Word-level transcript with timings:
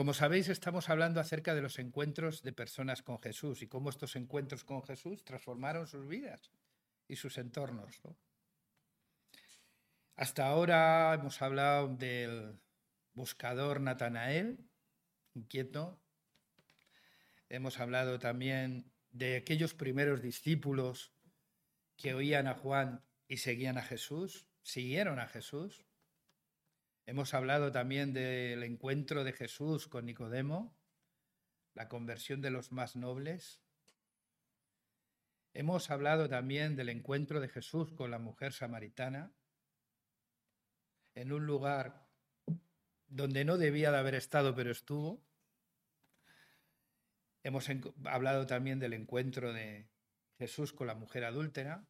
Como 0.00 0.14
sabéis, 0.14 0.48
estamos 0.48 0.88
hablando 0.88 1.20
acerca 1.20 1.54
de 1.54 1.60
los 1.60 1.78
encuentros 1.78 2.42
de 2.42 2.54
personas 2.54 3.02
con 3.02 3.20
Jesús 3.20 3.60
y 3.60 3.66
cómo 3.66 3.90
estos 3.90 4.16
encuentros 4.16 4.64
con 4.64 4.82
Jesús 4.82 5.22
transformaron 5.24 5.86
sus 5.86 6.08
vidas 6.08 6.50
y 7.06 7.16
sus 7.16 7.36
entornos. 7.36 8.00
Hasta 10.16 10.46
ahora 10.46 11.12
hemos 11.12 11.42
hablado 11.42 11.88
del 11.88 12.58
buscador 13.12 13.82
Natanael, 13.82 14.70
inquieto. 15.34 16.00
Hemos 17.50 17.78
hablado 17.78 18.18
también 18.18 18.90
de 19.10 19.36
aquellos 19.36 19.74
primeros 19.74 20.22
discípulos 20.22 21.12
que 21.98 22.14
oían 22.14 22.46
a 22.46 22.54
Juan 22.54 23.04
y 23.28 23.36
seguían 23.36 23.76
a 23.76 23.82
Jesús, 23.82 24.46
siguieron 24.62 25.18
a 25.18 25.26
Jesús. 25.26 25.84
Hemos 27.10 27.34
hablado 27.34 27.72
también 27.72 28.12
del 28.12 28.62
encuentro 28.62 29.24
de 29.24 29.32
Jesús 29.32 29.88
con 29.88 30.06
Nicodemo, 30.06 30.78
la 31.74 31.88
conversión 31.88 32.40
de 32.40 32.52
los 32.52 32.70
más 32.70 32.94
nobles. 32.94 33.60
Hemos 35.52 35.90
hablado 35.90 36.28
también 36.28 36.76
del 36.76 36.88
encuentro 36.88 37.40
de 37.40 37.48
Jesús 37.48 37.90
con 37.90 38.12
la 38.12 38.20
mujer 38.20 38.52
samaritana 38.52 39.32
en 41.16 41.32
un 41.32 41.46
lugar 41.46 42.06
donde 43.08 43.44
no 43.44 43.58
debía 43.58 43.90
de 43.90 43.98
haber 43.98 44.14
estado, 44.14 44.54
pero 44.54 44.70
estuvo. 44.70 45.20
Hemos 47.42 47.68
hablado 48.04 48.46
también 48.46 48.78
del 48.78 48.92
encuentro 48.92 49.52
de 49.52 49.90
Jesús 50.38 50.72
con 50.72 50.86
la 50.86 50.94
mujer 50.94 51.24
adúltera. 51.24 51.88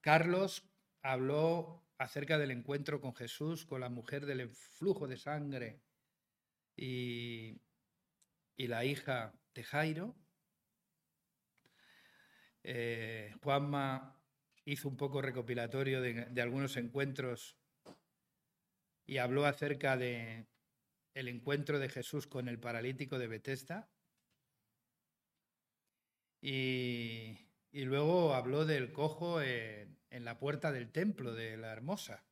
Carlos 0.00 0.62
habló 1.02 1.87
acerca 1.98 2.38
del 2.38 2.52
encuentro 2.52 3.00
con 3.00 3.14
Jesús, 3.14 3.66
con 3.66 3.80
la 3.80 3.88
mujer 3.88 4.24
del 4.24 4.48
flujo 4.48 5.06
de 5.08 5.16
sangre 5.16 5.82
y, 6.76 7.60
la 8.56 8.84
hija 8.84 9.34
de 9.54 9.64
Jairo. 9.64 10.16
Eh, 12.62 13.34
Juanma 13.42 14.20
hizo 14.64 14.88
un 14.88 14.96
poco 14.96 15.22
recopilatorio 15.22 16.00
de, 16.02 16.42
algunos 16.42 16.76
encuentros 16.76 17.56
y 19.06 19.18
habló 19.18 19.46
acerca 19.46 19.96
de 19.96 20.46
el 21.14 21.28
encuentro 21.28 21.78
de 21.78 21.88
Jesús 21.88 22.26
con 22.26 22.48
el 22.48 22.60
paralítico 22.60 23.18
de 23.18 23.26
Betesda. 23.26 23.90
Y, 26.40 27.38
luego 27.72 28.34
habló 28.34 28.66
del 28.66 28.92
cojo 28.92 29.40
en 30.10 30.24
la 30.24 30.38
puerta 30.38 30.72
del 30.72 30.90
templo 30.90 31.34
de 31.34 31.56
la 31.56 31.72
Hermosa. 31.72 32.24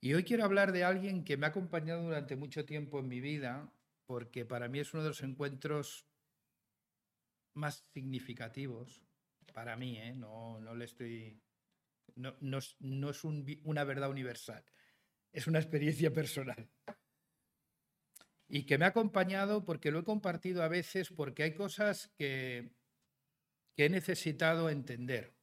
Y 0.00 0.14
hoy 0.14 0.24
quiero 0.24 0.44
hablar 0.44 0.72
de 0.72 0.84
alguien 0.84 1.24
que 1.24 1.36
me 1.36 1.46
ha 1.46 1.50
acompañado 1.50 2.02
durante 2.02 2.36
mucho 2.36 2.64
tiempo 2.64 3.00
en 3.00 3.08
mi 3.08 3.20
vida, 3.20 3.72
porque 4.06 4.44
para 4.44 4.68
mí 4.68 4.78
es 4.78 4.92
uno 4.92 5.02
de 5.02 5.08
los 5.10 5.22
encuentros 5.22 6.06
más 7.54 7.86
significativos, 7.92 9.02
para 9.52 9.76
mí, 9.76 9.98
¿eh? 9.98 10.14
no, 10.14 10.60
no 10.60 10.74
le 10.74 10.84
estoy... 10.84 11.40
No, 12.14 12.34
no, 12.40 12.58
no 12.80 13.10
es 13.10 13.24
una 13.24 13.84
verdad 13.84 14.10
universal, 14.10 14.64
es 15.32 15.46
una 15.46 15.58
experiencia 15.58 16.12
personal. 16.12 16.70
Y 18.48 18.64
que 18.64 18.78
me 18.78 18.84
ha 18.84 18.88
acompañado 18.88 19.64
porque 19.64 19.90
lo 19.90 19.98
he 19.98 20.04
compartido 20.04 20.62
a 20.62 20.68
veces 20.68 21.10
porque 21.10 21.42
hay 21.42 21.54
cosas 21.54 22.08
que, 22.16 22.70
que 23.74 23.86
he 23.86 23.90
necesitado 23.90 24.70
entender 24.70 25.35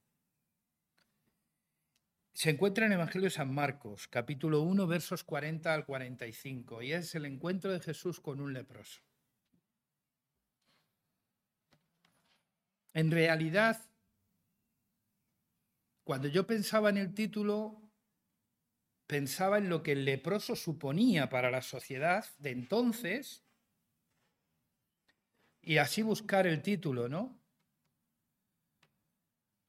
se 2.44 2.50
encuentra 2.50 2.84
en 2.84 2.92
el 2.92 2.98
Evangelio 2.98 3.24
de 3.24 3.30
San 3.30 3.54
Marcos, 3.54 4.06
capítulo 4.06 4.60
1, 4.60 4.86
versos 4.86 5.24
40 5.24 5.72
al 5.72 5.86
45, 5.86 6.82
y 6.82 6.92
es 6.92 7.14
el 7.14 7.24
encuentro 7.24 7.72
de 7.72 7.80
Jesús 7.80 8.20
con 8.20 8.38
un 8.38 8.52
leproso. 8.52 9.00
En 12.92 13.10
realidad, 13.10 13.82
cuando 16.04 16.28
yo 16.28 16.46
pensaba 16.46 16.90
en 16.90 16.98
el 16.98 17.14
título, 17.14 17.80
pensaba 19.06 19.56
en 19.56 19.70
lo 19.70 19.82
que 19.82 19.92
el 19.92 20.04
leproso 20.04 20.54
suponía 20.54 21.30
para 21.30 21.50
la 21.50 21.62
sociedad 21.62 22.26
de 22.40 22.50
entonces, 22.50 23.42
y 25.62 25.78
así 25.78 26.02
buscar 26.02 26.46
el 26.46 26.60
título, 26.60 27.08
¿no? 27.08 27.40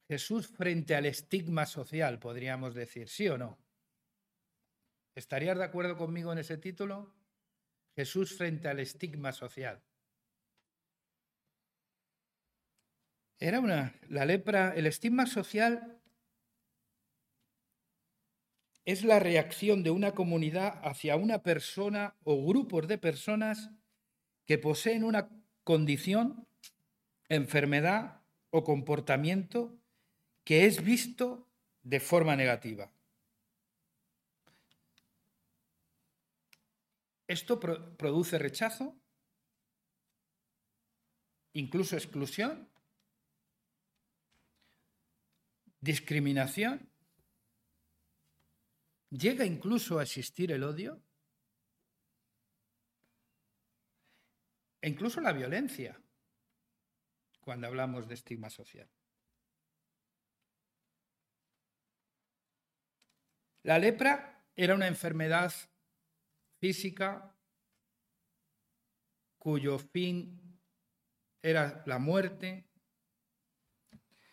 Jesús 0.08 0.46
frente 0.48 0.94
al 0.94 1.06
estigma 1.06 1.66
social, 1.66 2.18
podríamos 2.18 2.74
decir, 2.74 3.08
¿sí 3.08 3.28
o 3.28 3.36
no? 3.36 3.58
¿Estarías 5.14 5.58
de 5.58 5.64
acuerdo 5.64 5.96
conmigo 5.96 6.32
en 6.32 6.38
ese 6.38 6.58
título? 6.58 7.12
Jesús 7.96 8.36
frente 8.36 8.68
al 8.68 8.78
estigma 8.78 9.32
social. 9.32 9.82
Era 13.38 13.60
una, 13.60 13.98
la 14.08 14.24
lepra, 14.24 14.74
el 14.74 14.86
estigma 14.86 15.26
social 15.26 16.00
es 18.84 19.02
la 19.02 19.18
reacción 19.18 19.82
de 19.82 19.90
una 19.90 20.12
comunidad 20.12 20.80
hacia 20.84 21.16
una 21.16 21.42
persona 21.42 22.14
o 22.22 22.46
grupos 22.46 22.86
de 22.86 22.98
personas 22.98 23.70
que 24.46 24.58
poseen 24.58 25.02
una 25.02 25.28
condición, 25.64 26.46
enfermedad 27.28 28.22
o 28.50 28.62
comportamiento 28.62 29.76
que 30.46 30.64
es 30.64 30.84
visto 30.84 31.48
de 31.82 31.98
forma 31.98 32.36
negativa. 32.36 32.88
Esto 37.26 37.58
produce 37.58 38.38
rechazo, 38.38 38.96
incluso 41.54 41.96
exclusión, 41.96 42.70
discriminación, 45.80 46.88
llega 49.10 49.44
incluso 49.44 49.98
a 49.98 50.04
existir 50.04 50.52
el 50.52 50.62
odio 50.62 51.02
e 54.80 54.88
incluso 54.88 55.20
la 55.20 55.32
violencia 55.32 56.00
cuando 57.40 57.66
hablamos 57.66 58.06
de 58.06 58.14
estigma 58.14 58.48
social. 58.48 58.88
La 63.66 63.80
lepra 63.80 64.46
era 64.54 64.76
una 64.76 64.86
enfermedad 64.86 65.52
física 66.60 67.36
cuyo 69.38 69.80
fin 69.80 70.60
era 71.42 71.82
la 71.84 71.98
muerte 71.98 72.70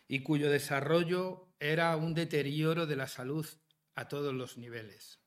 y 0.06 0.22
cuyo 0.22 0.52
desarrollo 0.52 1.52
era 1.58 1.96
un 1.96 2.14
deterioro 2.14 2.86
de 2.86 2.94
la 2.94 3.08
salud 3.08 3.44
a 3.96 4.06
todos 4.06 4.32
los 4.32 4.56
niveles. 4.56 5.20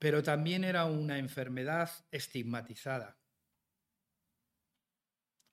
Pero 0.00 0.24
también 0.24 0.64
era 0.64 0.84
una 0.86 1.18
enfermedad 1.18 1.88
estigmatizada. 2.10 3.20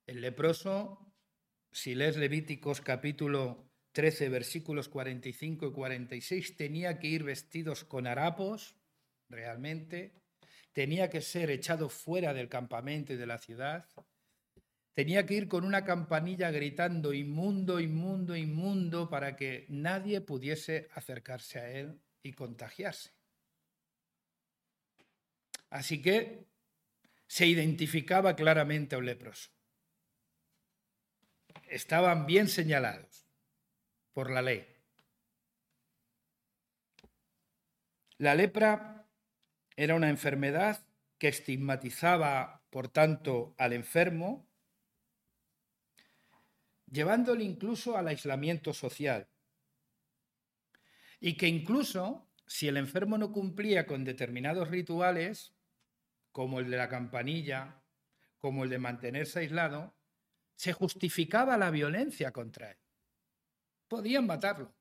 El 0.06 0.22
leproso, 0.22 1.14
si 1.70 1.94
lees 1.94 2.16
Levíticos 2.16 2.80
capítulo 2.80 3.65
13, 3.96 4.28
versículos 4.28 4.90
45 4.90 5.68
y 5.68 5.72
46, 5.72 6.58
tenía 6.58 6.98
que 6.98 7.06
ir 7.06 7.24
vestidos 7.24 7.82
con 7.82 8.06
harapos, 8.06 8.76
realmente, 9.30 10.12
tenía 10.74 11.08
que 11.08 11.22
ser 11.22 11.48
echado 11.48 11.88
fuera 11.88 12.34
del 12.34 12.50
campamento 12.50 13.14
y 13.14 13.16
de 13.16 13.24
la 13.24 13.38
ciudad, 13.38 13.88
tenía 14.92 15.24
que 15.24 15.32
ir 15.32 15.48
con 15.48 15.64
una 15.64 15.86
campanilla 15.86 16.50
gritando 16.50 17.14
inmundo, 17.14 17.80
inmundo, 17.80 18.36
inmundo, 18.36 19.08
para 19.08 19.34
que 19.34 19.64
nadie 19.70 20.20
pudiese 20.20 20.90
acercarse 20.92 21.58
a 21.58 21.70
él 21.70 21.98
y 22.22 22.34
contagiarse. 22.34 23.12
Así 25.70 26.02
que 26.02 26.44
se 27.26 27.46
identificaba 27.46 28.36
claramente 28.36 28.94
a 28.94 28.98
un 28.98 29.06
leproso. 29.06 29.48
Estaban 31.66 32.26
bien 32.26 32.48
señalados 32.48 33.25
por 34.16 34.30
la 34.30 34.40
ley. 34.40 34.66
La 38.16 38.34
lepra 38.34 39.06
era 39.76 39.94
una 39.94 40.08
enfermedad 40.08 40.86
que 41.18 41.28
estigmatizaba, 41.28 42.64
por 42.70 42.88
tanto, 42.88 43.54
al 43.58 43.74
enfermo, 43.74 44.48
llevándole 46.90 47.44
incluso 47.44 47.98
al 47.98 48.08
aislamiento 48.08 48.72
social. 48.72 49.28
Y 51.20 51.36
que 51.36 51.48
incluso, 51.48 52.26
si 52.46 52.68
el 52.68 52.78
enfermo 52.78 53.18
no 53.18 53.32
cumplía 53.32 53.86
con 53.86 54.02
determinados 54.02 54.70
rituales, 54.70 55.52
como 56.32 56.60
el 56.60 56.70
de 56.70 56.78
la 56.78 56.88
campanilla, 56.88 57.82
como 58.38 58.64
el 58.64 58.70
de 58.70 58.78
mantenerse 58.78 59.40
aislado, 59.40 59.94
se 60.54 60.72
justificaba 60.72 61.58
la 61.58 61.70
violencia 61.70 62.32
contra 62.32 62.70
él. 62.70 62.78
Podían 63.88 64.26
matarlo 64.26 64.74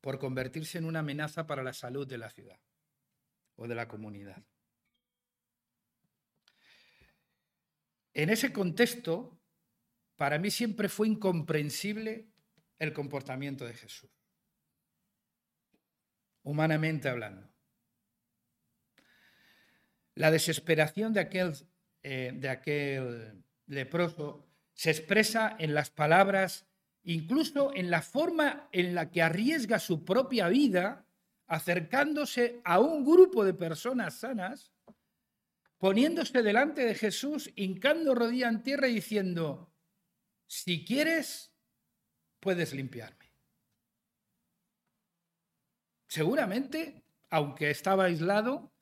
por 0.00 0.18
convertirse 0.18 0.78
en 0.78 0.84
una 0.84 1.00
amenaza 1.00 1.46
para 1.46 1.62
la 1.62 1.72
salud 1.72 2.06
de 2.06 2.18
la 2.18 2.30
ciudad. 2.30 2.60
o 3.58 3.66
de 3.66 3.74
la 3.74 3.88
comunidad. 3.88 4.42
En 8.12 8.30
ese 8.30 8.52
contexto, 8.52 9.38
para 10.16 10.38
mí 10.38 10.50
siempre 10.50 10.88
fue 10.88 11.08
incomprensible 11.08 12.28
el 12.78 12.92
comportamiento 12.92 13.64
de 13.66 13.74
Jesús, 13.74 14.10
humanamente 16.42 17.08
hablando. 17.08 17.50
La 20.14 20.30
desesperación 20.30 21.12
de 21.12 21.20
aquel, 21.20 21.52
eh, 22.02 22.32
de 22.34 22.48
aquel 22.48 23.44
leproso 23.66 24.48
se 24.72 24.90
expresa 24.90 25.56
en 25.58 25.74
las 25.74 25.90
palabras, 25.90 26.66
incluso 27.06 27.72
en 27.74 27.90
la 27.90 28.02
forma 28.02 28.68
en 28.72 28.94
la 28.94 29.10
que 29.10 29.22
arriesga 29.22 29.78
su 29.78 30.04
propia 30.04 30.48
vida 30.48 31.06
acercándose 31.46 32.60
a 32.64 32.80
un 32.80 33.04
grupo 33.04 33.44
de 33.44 33.54
personas 33.54 34.18
sanas, 34.18 34.72
poniéndose 35.78 36.42
delante 36.42 36.84
de 36.84 36.94
Jesús, 36.96 37.52
hincando 37.54 38.14
rodilla 38.14 38.48
en 38.48 38.62
tierra 38.64 38.88
y 38.88 38.94
diciendo, 38.94 39.72
si 40.48 40.84
quieres, 40.84 41.52
puedes 42.40 42.72
limpiarme. 42.72 43.32
Seguramente, 46.08 47.04
aunque 47.30 47.70
estaba 47.70 48.04
aislado, 48.04 48.72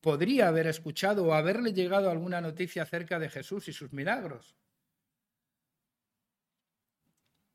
podría 0.00 0.48
haber 0.48 0.68
escuchado 0.68 1.24
o 1.24 1.32
haberle 1.32 1.72
llegado 1.72 2.10
alguna 2.10 2.40
noticia 2.40 2.84
acerca 2.84 3.18
de 3.18 3.28
Jesús 3.28 3.66
y 3.66 3.72
sus 3.72 3.92
milagros. 3.92 4.56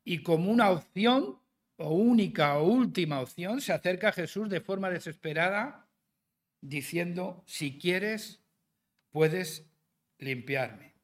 Y 0.04 0.22
como 0.22 0.50
una 0.50 0.70
opción, 0.70 1.40
o 1.76 1.94
única 1.94 2.58
o 2.58 2.64
última 2.64 3.20
opción, 3.20 3.60
se 3.60 3.72
acerca 3.72 4.08
a 4.08 4.12
Jesús 4.12 4.48
de 4.48 4.60
forma 4.60 4.90
desesperada, 4.90 5.88
diciendo, 6.60 7.42
si 7.46 7.78
quieres, 7.78 8.42
puedes 9.10 9.66
limpiarme. 10.18 10.94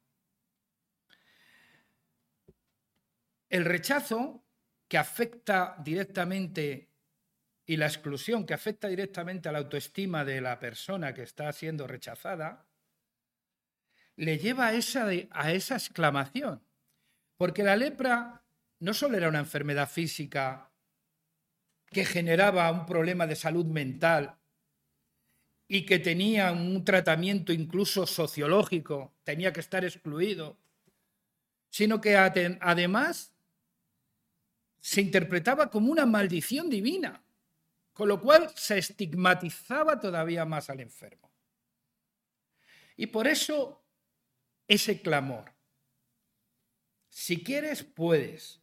El 3.49 3.65
rechazo 3.65 4.43
que 4.87 4.97
afecta 4.97 5.75
directamente 5.83 6.89
y 7.65 7.77
la 7.77 7.85
exclusión 7.85 8.45
que 8.45 8.53
afecta 8.53 8.87
directamente 8.87 9.47
a 9.47 9.51
la 9.51 9.59
autoestima 9.59 10.25
de 10.25 10.41
la 10.41 10.59
persona 10.59 11.13
que 11.13 11.23
está 11.23 11.51
siendo 11.53 11.87
rechazada, 11.87 12.65
le 14.15 14.37
lleva 14.37 14.67
a 14.67 14.73
esa, 14.73 15.07
a 15.31 15.51
esa 15.53 15.75
exclamación. 15.75 16.61
Porque 17.37 17.63
la 17.63 17.75
lepra 17.75 18.40
no 18.81 18.93
solo 18.93 19.17
era 19.17 19.29
una 19.29 19.39
enfermedad 19.39 19.89
física 19.89 20.69
que 21.85 22.05
generaba 22.05 22.69
un 22.71 22.85
problema 22.85 23.25
de 23.25 23.35
salud 23.35 23.65
mental 23.65 24.37
y 25.67 25.85
que 25.85 25.99
tenía 25.99 26.51
un 26.51 26.83
tratamiento 26.83 27.53
incluso 27.53 28.05
sociológico, 28.05 29.13
tenía 29.23 29.53
que 29.53 29.61
estar 29.61 29.83
excluido, 29.83 30.57
sino 31.69 32.01
que 32.01 32.17
además 32.17 33.33
se 34.79 35.01
interpretaba 35.01 35.69
como 35.69 35.91
una 35.91 36.05
maldición 36.05 36.69
divina 36.69 37.23
con 37.93 38.07
lo 38.07 38.21
cual 38.21 38.51
se 38.55 38.77
estigmatizaba 38.77 39.99
todavía 39.99 40.45
más 40.45 40.69
al 40.69 40.79
enfermo. 40.79 41.31
Y 42.95 43.07
por 43.07 43.27
eso 43.27 43.83
ese 44.67 45.01
clamor. 45.01 45.53
Si 47.09 47.43
quieres, 47.43 47.83
puedes. 47.83 48.60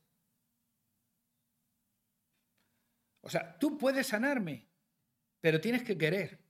O 3.21 3.31
sea, 3.31 3.59
tú 3.59 3.79
puedes 3.79 4.07
sanarme, 4.07 4.69
pero 5.41 5.61
tienes 5.61 5.83
que 5.83 5.99
querer. 5.99 6.45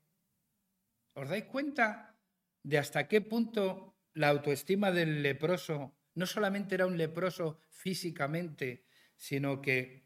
¿Os 1.15 1.29
dais 1.29 1.45
cuenta 1.45 2.19
de 2.63 2.79
hasta 2.79 3.09
qué 3.09 3.21
punto 3.21 3.97
la 4.15 4.29
autoestima 4.29 4.91
del 4.91 5.23
leproso 5.23 5.97
no 6.15 6.27
solamente 6.27 6.75
era 6.75 6.87
un 6.87 6.99
leproso 6.99 7.61
físicamente, 7.71 8.85
sino 9.17 9.63
que 9.63 10.05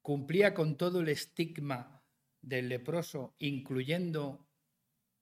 cumplía 0.00 0.54
con 0.54 0.76
todo 0.76 1.00
el 1.00 1.08
estigma 1.08 2.02
del 2.40 2.68
leproso, 2.68 3.36
incluyendo 3.38 4.48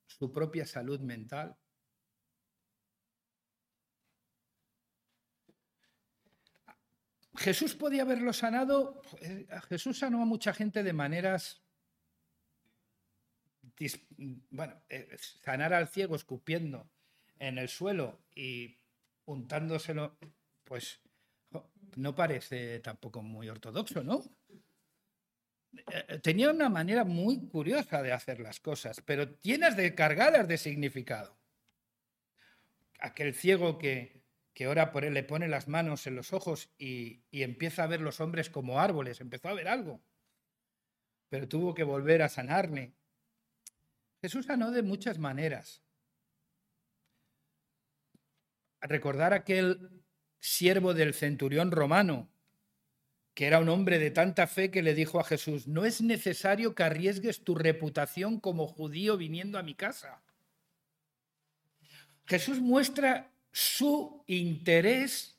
su 0.07 0.33
propia 0.33 0.67
salud 0.67 1.01
mental? 1.01 1.60
Jesús 7.41 7.75
podía 7.75 8.03
haberlo 8.03 8.35
sanado, 8.35 9.01
eh, 9.23 9.47
Jesús 9.71 9.99
sanó 9.99 10.21
a 10.21 10.27
mucha 10.27 10.53
gente 10.53 10.83
de 10.83 10.93
maneras, 10.93 11.63
bueno, 14.51 14.75
eh, 14.91 15.17
sanar 15.43 15.73
al 15.73 15.89
ciego 15.89 16.17
escupiendo 16.17 16.91
en 17.39 17.57
el 17.57 17.71
suelo 17.71 18.21
y 18.35 18.77
untándoselo, 19.25 20.19
pues 20.65 21.01
no 21.97 22.15
parece 22.15 22.79
tampoco 22.81 23.23
muy 23.23 23.49
ortodoxo, 23.49 24.05
¿no? 24.05 24.23
Eh, 25.73 26.19
tenía 26.23 26.51
una 26.51 26.69
manera 26.69 27.05
muy 27.05 27.49
curiosa 27.49 28.03
de 28.03 28.13
hacer 28.13 28.39
las 28.41 28.61
cosas, 28.61 29.01
pero 29.01 29.41
llenas 29.41 29.79
de 29.79 29.95
cargadas 29.95 30.47
de 30.47 30.59
significado. 30.59 31.39
Aquel 32.99 33.35
ciego 33.35 33.79
que, 33.79 34.20
que 34.55 34.67
ora 34.67 34.93
por 34.93 35.05
él 35.05 35.15
le 35.15 35.23
pone 35.23 35.49
las 35.49 35.69
manos 35.69 36.07
en 36.07 36.17
los 36.17 36.33
ojos 36.33 36.71
y, 36.79 37.23
y 37.31 37.43
empieza 37.43 37.85
a 37.85 37.87
ver 37.87 38.01
los 38.01 38.21
hombres 38.21 38.51
como 38.51 38.81
árboles, 38.81 39.21
empezó 39.21 39.49
a 39.49 39.55
ver 39.55 39.69
algo, 39.69 40.03
pero 41.29 41.49
tuvo 41.49 41.75
que 41.75 41.85
volver 41.85 42.23
a 42.23 42.29
sanarle. 42.29 42.95
Jesús 44.21 44.47
sanó 44.47 44.71
de 44.71 44.83
muchas 44.83 45.19
maneras. 45.19 45.83
Recordar 48.83 49.33
aquel 49.33 50.03
siervo 50.41 50.95
del 50.95 51.15
centurión 51.15 51.71
romano 51.71 52.31
que 53.35 53.47
era 53.47 53.59
un 53.59 53.69
hombre 53.69 53.99
de 53.99 54.11
tanta 54.11 54.47
fe 54.47 54.71
que 54.71 54.83
le 54.83 54.95
dijo 54.95 55.21
a 55.21 55.25
Jesús, 55.25 55.67
no 55.67 55.85
es 55.85 56.01
necesario 56.03 56.75
que 56.75 56.83
arriesgues 56.83 57.45
tu 57.45 57.55
reputación 57.55 58.41
como 58.41 58.67
judío 58.67 59.17
viniendo 59.17 59.59
a 59.59 59.63
mi 59.63 59.75
casa. 59.75 60.23
Jesús 62.27 62.61
muestra 62.61 63.33
su 63.53 64.25
interés. 64.27 65.37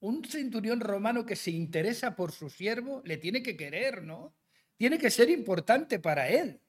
Un 0.00 0.24
centurión 0.24 0.80
romano 0.80 1.24
que 1.24 1.36
se 1.36 1.50
interesa 1.50 2.14
por 2.14 2.32
su 2.32 2.50
siervo 2.50 3.02
le 3.04 3.16
tiene 3.16 3.42
que 3.42 3.56
querer, 3.56 4.02
¿no? 4.02 4.36
Tiene 4.76 4.98
que 4.98 5.10
ser 5.10 5.30
importante 5.30 5.98
para 5.98 6.28
él. 6.28 6.60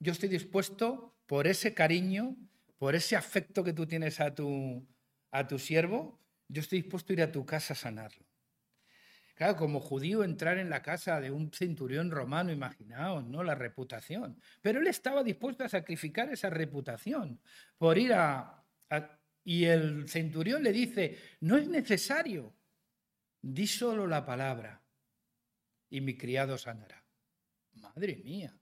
Yo 0.00 0.12
estoy 0.12 0.28
dispuesto 0.28 1.16
por 1.26 1.46
ese 1.46 1.72
cariño, 1.72 2.36
por 2.76 2.94
ese 2.94 3.16
afecto 3.16 3.62
que 3.62 3.72
tú 3.72 3.86
tienes 3.86 4.20
a 4.20 4.34
tu, 4.34 4.86
a 5.30 5.46
tu 5.46 5.58
siervo, 5.58 6.20
yo 6.48 6.60
estoy 6.60 6.82
dispuesto 6.82 7.12
a 7.12 7.14
ir 7.14 7.22
a 7.22 7.32
tu 7.32 7.46
casa 7.46 7.72
a 7.74 7.76
sanarlo. 7.76 8.24
Claro, 9.34 9.56
como 9.56 9.80
judío 9.80 10.22
entrar 10.22 10.58
en 10.58 10.70
la 10.70 10.82
casa 10.82 11.20
de 11.20 11.32
un 11.32 11.52
centurión 11.52 12.10
romano, 12.10 12.52
imaginaos, 12.52 13.24
¿no? 13.26 13.42
La 13.42 13.56
reputación. 13.56 14.40
Pero 14.62 14.80
él 14.80 14.86
estaba 14.86 15.24
dispuesto 15.24 15.64
a 15.64 15.68
sacrificar 15.68 16.28
esa 16.32 16.50
reputación 16.50 17.40
por 17.76 17.98
ir 17.98 18.12
a, 18.12 18.63
Y 19.44 19.64
el 19.64 20.08
centurión 20.08 20.62
le 20.62 20.72
dice, 20.72 21.18
no 21.40 21.56
es 21.56 21.68
necesario, 21.68 22.56
di 23.42 23.66
solo 23.66 24.06
la 24.06 24.24
palabra 24.24 24.82
y 25.90 26.00
mi 26.00 26.16
criado 26.16 26.56
sanará. 26.56 27.04
Madre 27.74 28.16
mía, 28.16 28.58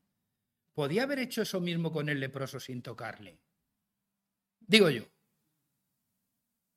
podía 0.72 1.04
haber 1.04 1.20
hecho 1.20 1.42
eso 1.42 1.60
mismo 1.60 1.92
con 1.92 2.08
el 2.08 2.18
leproso 2.18 2.58
sin 2.58 2.82
tocarle. 2.82 3.40
Digo 4.58 4.90
yo, 4.90 5.04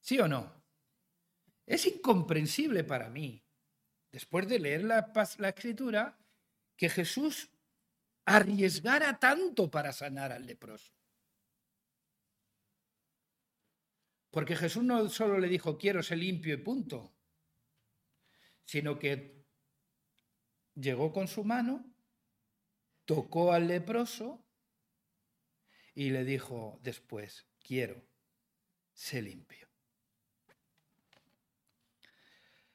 ¿sí 0.01 0.19
o 0.19 0.27
no? 0.27 0.63
Es 1.65 1.87
incomprensible 1.87 2.83
para 2.83 3.09
mí 3.09 3.45
después 4.15 4.47
de 4.47 4.59
leer 4.59 4.85
la, 4.85 5.11
la 5.39 5.49
escritura, 5.49 6.17
que 6.77 6.87
Jesús 6.87 7.49
arriesgara 8.23 9.19
tanto 9.19 9.69
para 9.69 9.91
sanar 9.91 10.31
al 10.31 10.45
leproso. 10.45 10.93
Porque 14.35 14.57
Jesús 14.57 14.83
no 14.83 15.07
solo 15.07 15.39
le 15.39 15.47
dijo, 15.47 15.77
quiero 15.77 16.03
ser 16.03 16.17
limpio 16.17 16.55
y 16.55 16.57
punto, 16.57 17.15
sino 18.65 18.99
que 18.99 19.45
llegó 20.73 21.13
con 21.13 21.29
su 21.29 21.45
mano, 21.45 21.89
tocó 23.05 23.53
al 23.53 23.69
leproso 23.69 24.45
y 25.93 26.09
le 26.09 26.25
dijo 26.25 26.81
después, 26.83 27.47
quiero, 27.59 28.05
ser 28.91 29.23
limpio. 29.23 29.69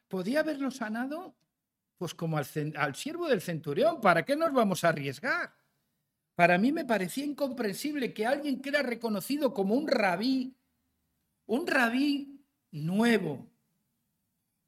podía 0.08 0.40
haberlo 0.40 0.70
sanado, 0.70 1.36
pues 1.98 2.14
como 2.14 2.38
al, 2.38 2.46
al 2.74 2.94
siervo 2.94 3.28
del 3.28 3.42
centurión. 3.42 4.00
¿Para 4.00 4.24
qué 4.24 4.34
nos 4.34 4.54
vamos 4.54 4.82
a 4.82 4.88
arriesgar? 4.88 5.54
Para 6.34 6.56
mí 6.56 6.72
me 6.72 6.86
parecía 6.86 7.26
incomprensible 7.26 8.14
que 8.14 8.24
alguien 8.24 8.62
que 8.62 8.70
era 8.70 8.80
reconocido 8.80 9.52
como 9.52 9.74
un 9.74 9.88
rabí, 9.88 10.56
un 11.50 11.66
rabí 11.66 12.46
nuevo, 12.70 13.50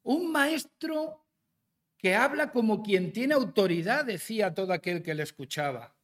un 0.01 0.33
maestro 0.33 1.25
que 1.97 2.13
habla 2.13 2.51
como 2.51 2.83
quien 2.83 3.13
tiene 3.13 3.35
autoridad, 3.35 4.03
decía 4.03 4.53
todo 4.53 4.73
aquel 4.73 5.01
que 5.01 5.13
le 5.15 5.23
escuchaba. 5.23 5.95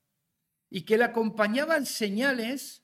y 0.72 0.84
que 0.84 1.00
le 1.00 1.04
acompañaban 1.04 1.88
señales 1.88 2.84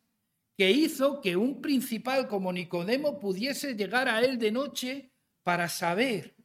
que 0.57 0.71
hizo 0.71 1.21
que 1.21 1.37
un 1.37 1.61
principal 1.61 2.27
como 2.27 2.51
Nicodemo 2.51 3.19
pudiese 3.19 3.75
llegar 3.75 4.09
a 4.09 4.21
él 4.21 4.39
de 4.39 4.51
noche 4.51 5.11
para 5.43 5.69
saber 5.69 6.35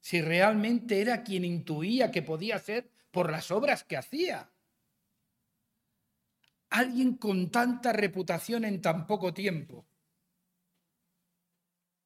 si 0.00 0.20
realmente 0.20 1.00
era 1.00 1.22
quien 1.22 1.44
intuía 1.44 2.10
que 2.10 2.22
podía 2.22 2.58
ser 2.58 2.90
por 3.12 3.30
las 3.30 3.52
obras 3.52 3.84
que 3.84 3.96
hacía. 3.96 4.50
Alguien 6.70 7.14
con 7.14 7.52
tanta 7.52 7.92
reputación 7.92 8.64
en 8.64 8.82
tan 8.82 9.06
poco 9.06 9.32
tiempo 9.32 9.86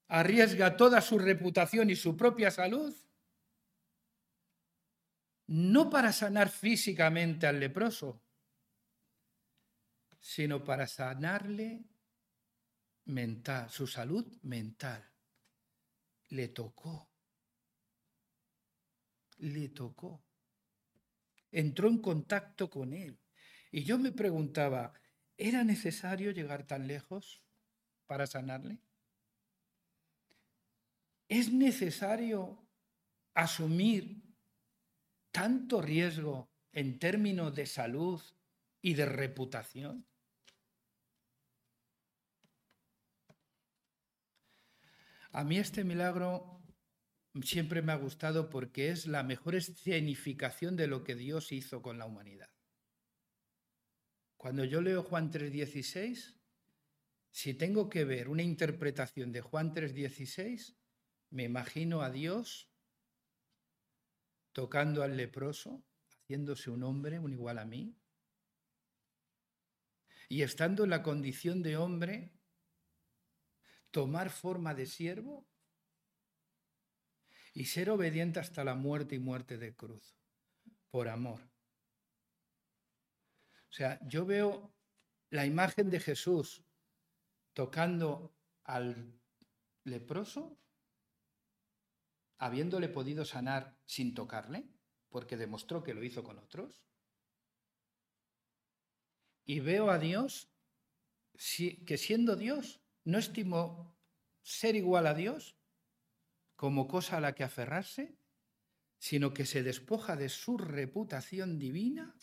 arriesga 0.08 0.76
toda 0.76 1.00
su 1.00 1.18
reputación 1.18 1.90
y 1.90 1.96
su 1.96 2.16
propia 2.16 2.50
salud, 2.50 2.94
no 5.46 5.88
para 5.88 6.12
sanar 6.12 6.48
físicamente 6.48 7.46
al 7.46 7.60
leproso, 7.60 8.22
sino 10.20 10.64
para 10.64 10.86
sanarle 10.86 11.84
mental, 13.06 13.70
su 13.70 13.86
salud 13.86 14.26
mental. 14.42 15.04
Le 16.28 16.48
tocó. 16.48 17.08
Le 19.38 19.68
tocó. 19.70 20.22
Entró 21.50 21.88
en 21.88 21.98
contacto 21.98 22.68
con 22.68 22.92
él. 22.92 23.18
Y 23.70 23.84
yo 23.84 23.98
me 23.98 24.12
preguntaba, 24.12 24.92
¿era 25.36 25.64
necesario 25.64 26.30
llegar 26.30 26.66
tan 26.66 26.86
lejos 26.86 27.42
para 28.06 28.26
sanarle? 28.26 28.78
¿Es 31.28 31.52
necesario 31.52 32.66
asumir 33.34 34.22
tanto 35.30 35.82
riesgo 35.82 36.50
en 36.72 36.98
términos 36.98 37.54
de 37.54 37.66
salud 37.66 38.20
y 38.80 38.94
de 38.94 39.04
reputación? 39.04 40.06
A 45.32 45.44
mí 45.44 45.58
este 45.58 45.84
milagro 45.84 46.62
siempre 47.42 47.82
me 47.82 47.92
ha 47.92 47.96
gustado 47.96 48.48
porque 48.48 48.90
es 48.90 49.06
la 49.06 49.22
mejor 49.22 49.54
escenificación 49.54 50.76
de 50.76 50.86
lo 50.86 51.04
que 51.04 51.14
Dios 51.14 51.52
hizo 51.52 51.82
con 51.82 51.98
la 51.98 52.06
humanidad. 52.06 52.48
Cuando 54.38 54.64
yo 54.64 54.80
leo 54.80 55.02
Juan 55.02 55.30
3:16, 55.30 56.38
si 57.30 57.52
tengo 57.54 57.90
que 57.90 58.04
ver 58.04 58.30
una 58.30 58.42
interpretación 58.42 59.30
de 59.32 59.42
Juan 59.42 59.74
3:16, 59.74 60.77
me 61.30 61.44
imagino 61.44 62.02
a 62.02 62.10
Dios 62.10 62.70
tocando 64.52 65.02
al 65.02 65.16
leproso, 65.16 65.84
haciéndose 66.10 66.70
un 66.70 66.82
hombre, 66.82 67.18
un 67.18 67.32
igual 67.32 67.58
a 67.58 67.64
mí, 67.64 67.96
y 70.28 70.42
estando 70.42 70.84
en 70.84 70.90
la 70.90 71.02
condición 71.02 71.62
de 71.62 71.76
hombre, 71.76 72.32
tomar 73.90 74.30
forma 74.30 74.74
de 74.74 74.86
siervo 74.86 75.46
y 77.54 77.64
ser 77.66 77.90
obediente 77.90 78.40
hasta 78.40 78.64
la 78.64 78.74
muerte 78.74 79.14
y 79.14 79.18
muerte 79.18 79.58
de 79.58 79.74
cruz, 79.74 80.18
por 80.90 81.08
amor. 81.08 81.40
O 83.68 83.72
sea, 83.72 84.00
yo 84.06 84.26
veo 84.26 84.74
la 85.30 85.46
imagen 85.46 85.90
de 85.90 86.00
Jesús 86.00 86.64
tocando 87.52 88.34
al 88.64 89.18
leproso 89.84 90.58
habiéndole 92.38 92.88
podido 92.88 93.24
sanar 93.24 93.76
sin 93.84 94.14
tocarle, 94.14 94.68
porque 95.08 95.36
demostró 95.36 95.82
que 95.82 95.94
lo 95.94 96.02
hizo 96.04 96.22
con 96.22 96.38
otros. 96.38 96.82
Y 99.44 99.60
veo 99.60 99.90
a 99.90 99.98
Dios 99.98 100.50
que 101.86 101.96
siendo 101.96 102.36
Dios 102.36 102.80
no 103.04 103.18
estimó 103.18 103.96
ser 104.42 104.76
igual 104.76 105.06
a 105.06 105.14
Dios 105.14 105.56
como 106.56 106.88
cosa 106.88 107.18
a 107.18 107.20
la 107.20 107.34
que 107.34 107.44
aferrarse, 107.44 108.18
sino 108.98 109.32
que 109.32 109.46
se 109.46 109.62
despoja 109.62 110.16
de 110.16 110.28
su 110.28 110.58
reputación 110.58 111.58
divina, 111.58 112.16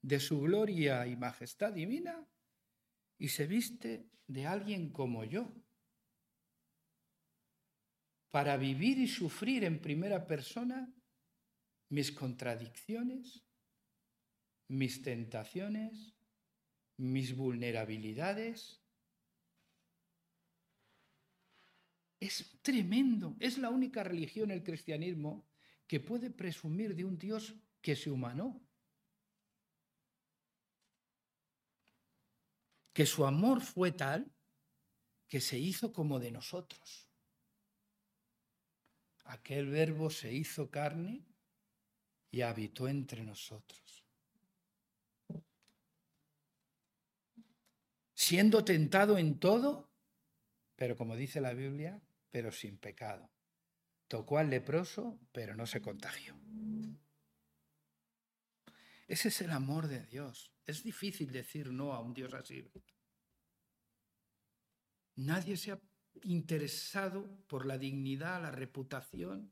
de 0.00 0.18
su 0.18 0.40
gloria 0.40 1.06
y 1.06 1.16
majestad 1.16 1.72
divina, 1.72 2.26
y 3.18 3.28
se 3.28 3.46
viste 3.46 4.08
de 4.26 4.46
alguien 4.46 4.90
como 4.90 5.24
yo, 5.24 5.52
para 8.32 8.56
vivir 8.56 8.98
y 8.98 9.06
sufrir 9.06 9.62
en 9.62 9.78
primera 9.78 10.26
persona 10.26 10.90
mis 11.90 12.10
contradicciones, 12.10 13.44
mis 14.68 15.02
tentaciones, 15.02 16.14
mis 16.96 17.36
vulnerabilidades. 17.36 18.80
Es 22.18 22.58
tremendo, 22.62 23.36
es 23.38 23.58
la 23.58 23.68
única 23.68 24.02
religión, 24.02 24.50
el 24.50 24.62
cristianismo, 24.64 25.46
que 25.86 26.00
puede 26.00 26.30
presumir 26.30 26.96
de 26.96 27.04
un 27.04 27.18
Dios 27.18 27.54
que 27.82 27.94
se 27.94 28.10
humanó, 28.10 28.66
que 32.94 33.04
su 33.04 33.26
amor 33.26 33.60
fue 33.60 33.92
tal 33.92 34.32
que 35.28 35.42
se 35.42 35.58
hizo 35.58 35.92
como 35.92 36.18
de 36.18 36.30
nosotros 36.30 37.11
aquel 39.24 39.66
verbo 39.68 40.10
se 40.10 40.32
hizo 40.32 40.70
carne 40.70 41.24
y 42.30 42.42
habitó 42.42 42.88
entre 42.88 43.22
nosotros. 43.22 44.04
Siendo 48.14 48.64
tentado 48.64 49.18
en 49.18 49.38
todo, 49.38 49.90
pero 50.76 50.96
como 50.96 51.16
dice 51.16 51.40
la 51.40 51.52
Biblia, 51.52 52.00
pero 52.30 52.50
sin 52.50 52.78
pecado. 52.78 53.30
Tocó 54.08 54.38
al 54.38 54.50
leproso, 54.50 55.18
pero 55.32 55.54
no 55.54 55.66
se 55.66 55.80
contagió. 55.80 56.34
Ese 59.08 59.28
es 59.28 59.40
el 59.42 59.50
amor 59.50 59.88
de 59.88 60.06
Dios. 60.06 60.52
Es 60.64 60.82
difícil 60.82 61.32
decir 61.32 61.70
no 61.72 61.92
a 61.92 62.00
un 62.00 62.14
Dios 62.14 62.32
así. 62.34 62.64
Nadie 65.16 65.56
se 65.56 65.72
ha 65.72 65.80
interesado 66.22 67.26
por 67.46 67.66
la 67.66 67.78
dignidad, 67.78 68.42
la 68.42 68.50
reputación 68.50 69.50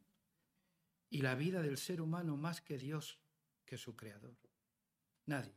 y 1.09 1.23
la 1.23 1.35
vida 1.35 1.63
del 1.63 1.79
ser 1.79 2.01
humano 2.01 2.37
más 2.37 2.61
que 2.61 2.79
Dios, 2.79 3.19
que 3.65 3.77
su 3.77 3.97
creador. 3.97 4.37
Nadie. 5.27 5.55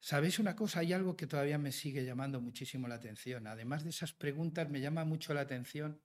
¿Sabéis 0.00 0.38
una 0.38 0.54
cosa? 0.54 0.80
Hay 0.80 0.92
algo 0.92 1.16
que 1.16 1.26
todavía 1.26 1.56
me 1.56 1.72
sigue 1.72 2.04
llamando 2.04 2.40
muchísimo 2.40 2.88
la 2.88 2.96
atención. 2.96 3.46
Además 3.46 3.84
de 3.84 3.90
esas 3.90 4.12
preguntas, 4.12 4.68
me 4.68 4.80
llama 4.80 5.04
mucho 5.04 5.32
la 5.32 5.40
atención 5.40 6.00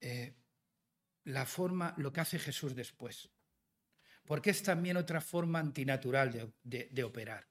eh, 0.00 0.34
la 1.24 1.46
forma, 1.46 1.94
lo 1.96 2.12
que 2.12 2.20
hace 2.20 2.38
Jesús 2.38 2.74
después. 2.74 3.30
Porque 4.24 4.50
es 4.50 4.62
también 4.62 4.96
otra 4.96 5.20
forma 5.20 5.60
antinatural 5.60 6.52
de 6.62 7.04
operar. 7.04 7.48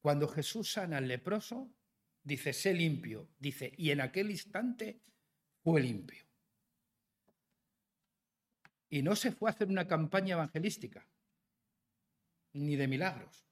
Cuando 0.00 0.28
Jesús 0.28 0.72
sana 0.72 0.98
al 0.98 1.08
leproso, 1.08 1.70
dice, 2.24 2.52
sé 2.52 2.72
limpio, 2.72 3.28
dice, 3.38 3.72
y 3.76 3.90
en 3.90 4.00
aquel 4.00 4.30
instante 4.30 5.00
fue 5.62 5.80
limpio. 5.80 6.24
Y 8.88 9.02
no 9.02 9.14
se 9.14 9.30
fue 9.30 9.50
a 9.50 9.52
hacer 9.52 9.68
una 9.68 9.86
campaña 9.86 10.34
evangelística, 10.34 11.06
ni 12.54 12.76
de 12.76 12.88
milagros. 12.88 13.46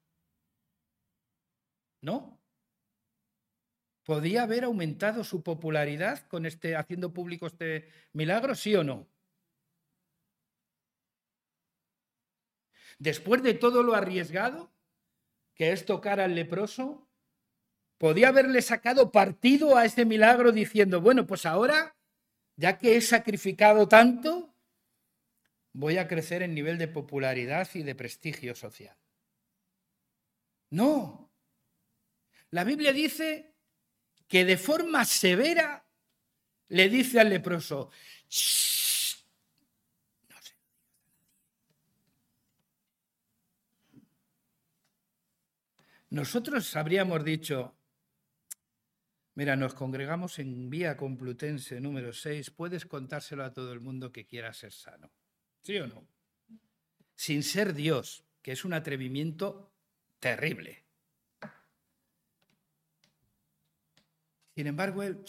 ¿No? 2.01 2.41
¿Podía 4.05 4.43
haber 4.43 4.65
aumentado 4.65 5.23
su 5.23 5.43
popularidad 5.43 6.27
con 6.27 6.47
este, 6.47 6.75
haciendo 6.75 7.13
público 7.13 7.47
este 7.47 7.89
milagro, 8.13 8.55
sí 8.55 8.75
o 8.75 8.83
no? 8.83 9.07
Después 12.99 13.43
de 13.43 13.55
todo 13.55 13.83
lo 13.83 13.95
arriesgado, 13.95 14.73
que 15.55 15.73
es 15.73 15.85
tocar 15.87 16.21
al 16.21 16.35
leproso, 16.35 17.09
podía 18.03 18.31
haberle 18.31 18.61
sacado 18.63 19.13
partido 19.13 19.77
a 19.77 19.85
este 19.85 20.05
milagro 20.05 20.51
diciendo, 20.51 21.01
bueno, 21.01 21.25
pues 21.25 21.47
ahora, 21.47 21.95
ya 22.57 22.77
que 22.77 22.97
he 22.97 23.01
sacrificado 23.01 23.87
tanto, 23.87 24.57
voy 25.73 25.99
a 25.99 26.09
crecer 26.09 26.43
en 26.43 26.53
nivel 26.53 26.79
de 26.79 26.89
popularidad 26.89 27.69
y 27.75 27.85
de 27.85 27.95
prestigio 27.95 28.57
social. 28.57 28.97
No. 30.71 31.31
La 32.51 32.65
Biblia 32.65 32.93
dice 32.93 33.55
que 34.27 34.45
de 34.45 34.57
forma 34.57 35.05
severa 35.05 35.87
le 36.71 36.89
dice 36.89 37.21
al 37.21 37.29
leproso, 37.29 37.93
Nosotros 46.11 46.77
habríamos 46.77 47.25
dicho, 47.25 47.75
Mira, 49.35 49.57
nos 49.57 49.73
congregamos 49.75 50.39
en 50.39 50.69
Vía 50.69 50.97
Complutense 50.97 51.81
número 51.81 52.13
6. 52.13 52.51
Puedes 52.51 52.85
contárselo 52.85 53.45
a 53.45 53.53
todo 53.53 53.73
el 53.73 53.81
mundo 53.81 54.13
que 54.13 54.27
quiera 54.27 54.53
ser 54.53 54.73
sano. 54.73 55.11
¿Sí 55.63 55.79
o 55.79 55.87
no? 55.87 56.07
Sin 57.15 57.43
ser 57.43 57.73
Dios. 57.73 58.25
que 58.43 58.51
es 58.51 58.65
un 58.65 58.73
atrevimiento 58.73 59.73
terrible. 60.19 60.85
Sin 64.55 64.67
embargo, 64.67 65.05
él 65.05 65.25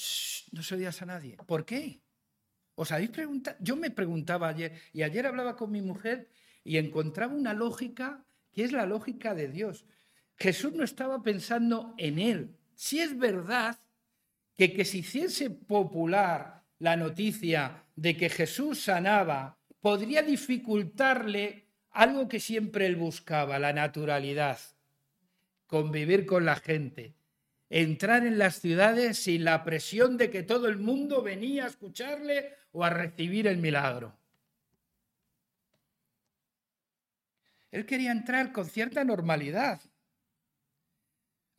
no 0.51 0.63
se 0.63 0.75
odias 0.75 1.01
a 1.03 1.05
nadie. 1.05 1.37
¿Por 1.45 1.63
qué? 1.63 2.01
¿Os 2.73 2.91
habéis 2.91 3.11
preguntado? 3.11 3.55
Yo 3.59 3.75
me 3.75 3.91
preguntaba 3.91 4.49
ayer, 4.49 4.73
y 4.91 5.03
ayer 5.03 5.27
hablaba 5.27 5.55
con 5.55 5.71
mi 5.71 5.81
mujer 5.81 6.27
y 6.63 6.77
encontraba 6.77 7.35
una 7.35 7.53
lógica 7.53 8.25
que 8.51 8.63
es 8.63 8.71
la 8.71 8.87
lógica 8.87 9.35
de 9.35 9.47
Dios. 9.47 9.85
Jesús 10.37 10.73
no 10.73 10.83
estaba 10.83 11.21
pensando 11.21 11.93
en 11.99 12.17
él. 12.17 12.57
Si 12.73 12.99
es 12.99 13.17
verdad 13.17 13.79
que, 14.57 14.73
que 14.73 14.85
se 14.85 14.99
hiciese 14.99 15.49
popular 15.49 16.63
la 16.79 16.95
noticia 16.95 17.83
de 17.95 18.17
que 18.17 18.29
Jesús 18.29 18.81
sanaba, 18.81 19.57
podría 19.79 20.21
dificultarle 20.21 21.67
algo 21.91 22.27
que 22.27 22.39
siempre 22.39 22.85
él 22.87 22.95
buscaba, 22.95 23.59
la 23.59 23.73
naturalidad, 23.73 24.59
convivir 25.67 26.25
con 26.25 26.45
la 26.45 26.55
gente, 26.55 27.15
entrar 27.69 28.25
en 28.25 28.37
las 28.37 28.59
ciudades 28.59 29.17
sin 29.17 29.43
la 29.43 29.63
presión 29.63 30.17
de 30.17 30.29
que 30.29 30.43
todo 30.43 30.67
el 30.67 30.77
mundo 30.77 31.21
venía 31.21 31.65
a 31.65 31.67
escucharle 31.67 32.53
o 32.71 32.83
a 32.83 32.89
recibir 32.89 33.47
el 33.47 33.57
milagro. 33.57 34.17
Él 37.71 37.85
quería 37.85 38.11
entrar 38.11 38.51
con 38.51 38.65
cierta 38.65 39.03
normalidad. 39.03 39.81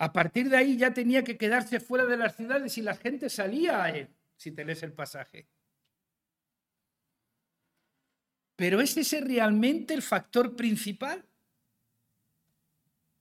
A 0.04 0.12
partir 0.12 0.50
de 0.50 0.58
ahí 0.58 0.76
ya 0.76 0.92
tenía 0.92 1.24
que 1.24 1.38
quedarse 1.38 1.80
fuera 1.80 2.04
de 2.04 2.18
las 2.18 2.36
ciudades 2.36 2.76
y 2.76 2.82
la 2.82 2.94
gente 2.94 3.30
salía 3.30 3.82
a 3.82 3.88
él, 3.88 4.14
si 4.36 4.52
te 4.52 4.62
lees 4.62 4.82
el 4.82 4.92
pasaje. 4.92 5.48
Pero 8.54 8.82
¿es 8.82 8.94
ese 8.98 9.22
realmente 9.22 9.94
el 9.94 10.02
factor 10.02 10.54
principal? 10.56 11.24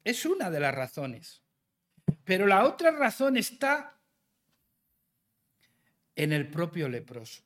Es 0.04 0.26
una 0.26 0.52
de 0.52 0.60
las 0.60 0.76
razones. 0.76 1.42
Pero 2.26 2.48
la 2.48 2.66
otra 2.66 2.92
razón 2.92 3.38
está 3.38 3.98
en 6.18 6.34
el 6.34 6.50
propio 6.50 6.90
leproso. 6.90 7.44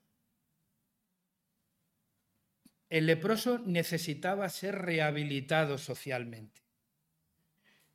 El 2.90 3.06
leproso 3.06 3.60
necesitaba 3.60 4.50
ser 4.50 4.80
rehabilitado 4.80 5.78
socialmente. 5.78 6.60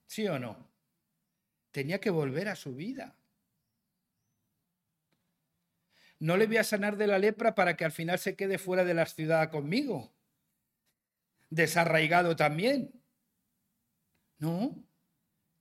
¿Sí 0.06 0.28
o 0.28 0.38
no? 0.38 0.71
Tenía 1.72 2.00
que 2.00 2.10
volver 2.10 2.48
a 2.48 2.56
su 2.56 2.74
vida. 2.74 3.16
No 6.20 6.36
le 6.36 6.46
voy 6.46 6.58
a 6.58 6.64
sanar 6.64 6.96
de 6.96 7.08
la 7.08 7.18
lepra 7.18 7.56
para 7.56 7.76
que 7.76 7.84
al 7.84 7.90
final 7.90 8.18
se 8.18 8.36
quede 8.36 8.58
fuera 8.58 8.84
de 8.84 8.94
la 8.94 9.06
ciudad 9.06 9.50
conmigo. 9.50 10.12
Desarraigado 11.50 12.36
también. 12.36 12.92
No, 14.38 14.84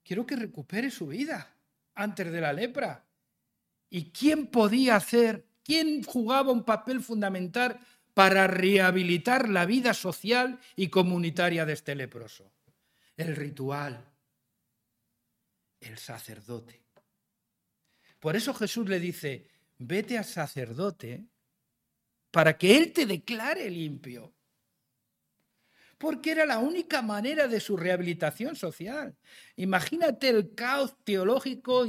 quiero 0.04 0.24
que 0.24 0.36
recupere 0.36 0.90
su 0.90 1.08
vida 1.08 1.56
antes 1.94 2.30
de 2.30 2.40
la 2.40 2.52
lepra. 2.52 3.04
¿Y 3.90 4.10
quién 4.12 4.46
podía 4.46 4.96
hacer, 4.96 5.46
quién 5.64 6.02
jugaba 6.02 6.52
un 6.52 6.64
papel 6.64 7.00
fundamental 7.00 7.80
para 8.14 8.46
rehabilitar 8.46 9.48
la 9.48 9.66
vida 9.66 9.94
social 9.94 10.60
y 10.76 10.88
comunitaria 10.88 11.66
de 11.66 11.72
este 11.72 11.94
leproso? 11.94 12.52
El 13.16 13.34
ritual, 13.34 14.11
el 15.82 15.98
sacerdote. 15.98 16.82
Por 18.18 18.36
eso 18.36 18.54
Jesús 18.54 18.88
le 18.88 19.00
dice, 19.00 19.48
vete 19.78 20.16
al 20.16 20.24
sacerdote 20.24 21.26
para 22.30 22.56
que 22.56 22.76
él 22.76 22.92
te 22.92 23.06
declare 23.06 23.68
limpio 23.68 24.32
porque 26.02 26.32
era 26.32 26.44
la 26.44 26.58
única 26.58 27.00
manera 27.00 27.46
de 27.46 27.60
su 27.60 27.76
rehabilitación 27.76 28.56
social. 28.56 29.16
Imagínate 29.54 30.30
el 30.30 30.52
caos 30.52 30.96
teológico 31.04 31.86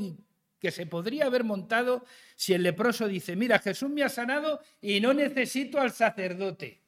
que 0.59 0.69
se 0.69 0.85
podría 0.85 1.25
haber 1.25 1.43
montado 1.43 2.05
si 2.35 2.53
el 2.53 2.61
leproso 2.61 3.07
dice, 3.07 3.35
mira, 3.35 3.57
Jesús 3.57 3.89
me 3.89 4.03
ha 4.03 4.09
sanado 4.09 4.61
y 4.79 5.01
no 5.01 5.15
necesito 5.15 5.79
al 5.79 5.91
sacerdote. 5.91 6.83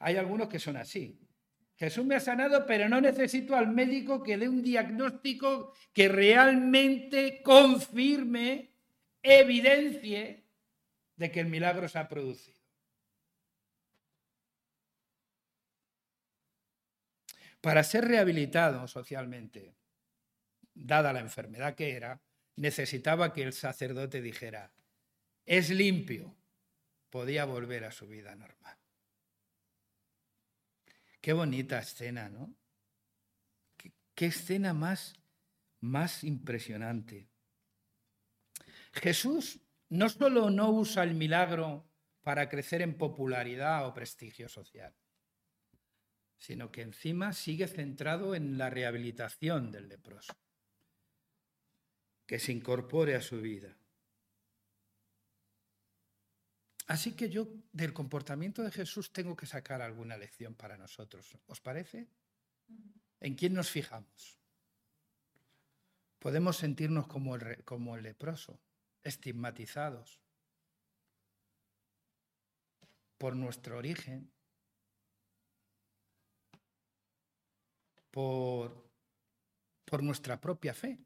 Hay 0.00 0.16
algunos 0.16 0.48
que 0.48 0.58
son 0.58 0.78
así. 0.78 1.16
Jesús 1.76 2.06
me 2.06 2.14
ha 2.14 2.20
sanado, 2.20 2.64
pero 2.66 2.88
no 2.88 3.00
necesito 3.00 3.54
al 3.54 3.68
médico 3.68 4.22
que 4.22 4.38
dé 4.38 4.48
un 4.48 4.62
diagnóstico 4.62 5.74
que 5.92 6.08
realmente 6.08 7.42
confirme, 7.42 8.70
evidencie 9.22 10.44
de 11.16 11.30
que 11.30 11.40
el 11.40 11.48
milagro 11.48 11.88
se 11.88 11.98
ha 11.98 12.08
producido. 12.08 12.56
Para 17.60 17.82
ser 17.82 18.06
rehabilitado 18.06 18.86
socialmente, 18.86 19.74
dada 20.72 21.12
la 21.12 21.20
enfermedad 21.20 21.74
que 21.74 21.96
era, 21.96 22.22
necesitaba 22.54 23.32
que 23.32 23.42
el 23.42 23.52
sacerdote 23.52 24.22
dijera, 24.22 24.72
es 25.44 25.70
limpio, 25.70 26.36
podía 27.10 27.44
volver 27.44 27.84
a 27.84 27.92
su 27.92 28.06
vida 28.06 28.34
normal. 28.34 28.78
Qué 31.26 31.32
bonita 31.32 31.80
escena, 31.80 32.28
¿no? 32.28 32.54
Qué, 34.14 34.26
escena 34.26 34.72
más, 34.72 35.12
más 35.80 36.22
impresionante. 36.22 37.28
Jesús 38.92 39.60
no 39.88 40.08
solo 40.08 40.50
no 40.50 40.70
usa 40.70 41.02
el 41.02 41.14
milagro 41.14 41.84
para 42.22 42.48
crecer 42.48 42.80
en 42.80 42.96
popularidad 42.96 43.88
o 43.88 43.92
prestigio 43.92 44.48
social, 44.48 44.94
sino 46.38 46.70
que 46.70 46.82
encima 46.82 47.32
sigue 47.32 47.66
centrado 47.66 48.36
en 48.36 48.56
la 48.56 48.70
rehabilitación 48.70 49.72
del 49.72 49.88
leproso, 49.88 50.32
que 52.24 52.38
se 52.38 52.52
incorpore 52.52 53.16
a 53.16 53.20
su 53.20 53.40
vida. 53.40 53.76
Así 56.86 57.16
que 57.16 57.28
yo 57.28 57.48
del 57.72 57.92
comportamiento 57.92 58.62
de 58.62 58.70
Jesús 58.70 59.12
tengo 59.12 59.36
que 59.36 59.46
sacar 59.46 59.82
alguna 59.82 60.16
lección 60.16 60.54
para 60.54 60.76
nosotros. 60.76 61.36
¿Os 61.46 61.60
parece? 61.60 62.08
¿En 63.20 63.34
quién 63.34 63.54
nos 63.54 63.70
fijamos? 63.70 64.38
Podemos 66.20 66.56
sentirnos 66.56 67.08
como 67.08 67.34
el, 67.34 67.64
como 67.64 67.96
el 67.96 68.04
leproso, 68.04 68.60
estigmatizados 69.02 70.20
por 73.18 73.34
nuestro 73.34 73.78
origen, 73.78 74.32
por, 78.10 78.90
por 79.84 80.02
nuestra 80.02 80.40
propia 80.40 80.74
fe. 80.74 81.05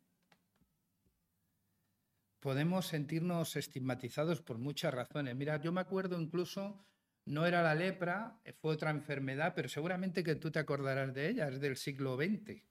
Podemos 2.41 2.87
sentirnos 2.87 3.55
estigmatizados 3.57 4.41
por 4.41 4.59
muchas 4.59 4.95
razones. 4.95 5.37
Mira, 5.37 5.61
yo 5.61 5.73
me 5.73 5.83
acuerdo 5.83 6.19
incluso, 6.19 6.87
no 7.27 7.45
era 7.45 7.63
la 7.63 7.75
lepra, 7.75 8.41
fue 8.61 8.73
otra 8.73 8.91
enfermedad, 8.91 9.53
pero 9.55 9.69
seguramente 9.69 10.25
que 10.25 10.37
tú 10.37 10.51
te 10.51 10.59
acordarás 10.59 11.13
de 11.15 11.29
ella, 11.29 11.49
es 11.49 11.61
del 11.61 11.77
siglo 11.77 12.17
XX. 12.17 12.63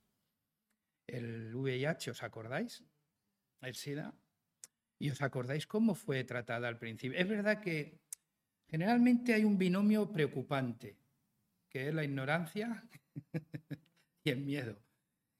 El 1.05 1.55
VIH, 1.55 2.11
¿os 2.11 2.23
acordáis? 2.23 2.83
El 3.61 3.75
SIDA. 3.75 4.13
¿Y 4.97 5.11
os 5.11 5.21
acordáis 5.21 5.67
cómo 5.67 5.93
fue 5.93 6.23
tratada 6.23 6.67
al 6.67 6.79
principio? 6.79 7.17
Es 7.17 7.27
verdad 7.27 7.61
que 7.61 8.01
generalmente 8.67 9.33
hay 9.33 9.43
un 9.43 9.57
binomio 9.57 10.11
preocupante, 10.11 10.97
que 11.69 11.87
es 11.87 11.93
la 11.93 12.03
ignorancia 12.03 12.83
y 14.23 14.29
el 14.29 14.41
miedo, 14.41 14.77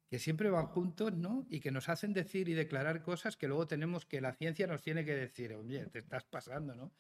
que 0.10 0.18
siempre 0.18 0.50
van 0.50 0.66
juntos, 0.66 1.14
¿no? 1.14 1.46
Y 1.50 1.60
que 1.60 1.72
nos 1.72 1.88
hacen 1.88 2.14
decir 2.14 2.50
y 2.50 2.54
declarar 2.54 3.04
cosas 3.04 3.38
que 3.38 3.48
luego 3.48 3.68
tenemos 3.68 4.06
que 4.06 4.22
la 4.22 4.34
ciencia 4.34 4.66
nos 4.66 4.82
tiene 4.82 5.06
que 5.06 5.16
decir, 5.16 5.54
oye, 5.54 5.86
te 5.86 6.00
estás 6.00 6.24
pasando, 6.24 6.74
¿no? 6.74 6.92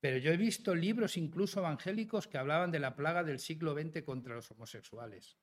Pero 0.00 0.18
yo 0.18 0.30
he 0.30 0.36
visto 0.36 0.74
libros 0.74 1.16
incluso 1.16 1.60
evangélicos 1.60 2.28
que 2.28 2.38
hablaban 2.38 2.70
de 2.70 2.78
la 2.78 2.94
plaga 2.94 3.24
del 3.24 3.40
siglo 3.40 3.74
XX 3.74 4.02
contra 4.02 4.34
los 4.34 4.50
homosexuales 4.50 5.36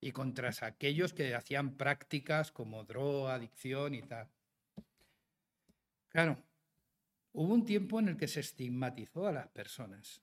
y 0.00 0.12
contra 0.12 0.50
aquellos 0.60 1.14
que 1.14 1.34
hacían 1.34 1.76
prácticas 1.76 2.52
como 2.52 2.84
droga, 2.84 3.34
adicción 3.34 3.94
y 3.94 4.02
tal. 4.02 4.28
Claro, 6.10 6.44
hubo 7.32 7.54
un 7.54 7.64
tiempo 7.64 7.98
en 7.98 8.10
el 8.10 8.16
que 8.16 8.28
se 8.28 8.40
estigmatizó 8.40 9.26
a 9.26 9.32
las 9.32 9.48
personas 9.48 10.22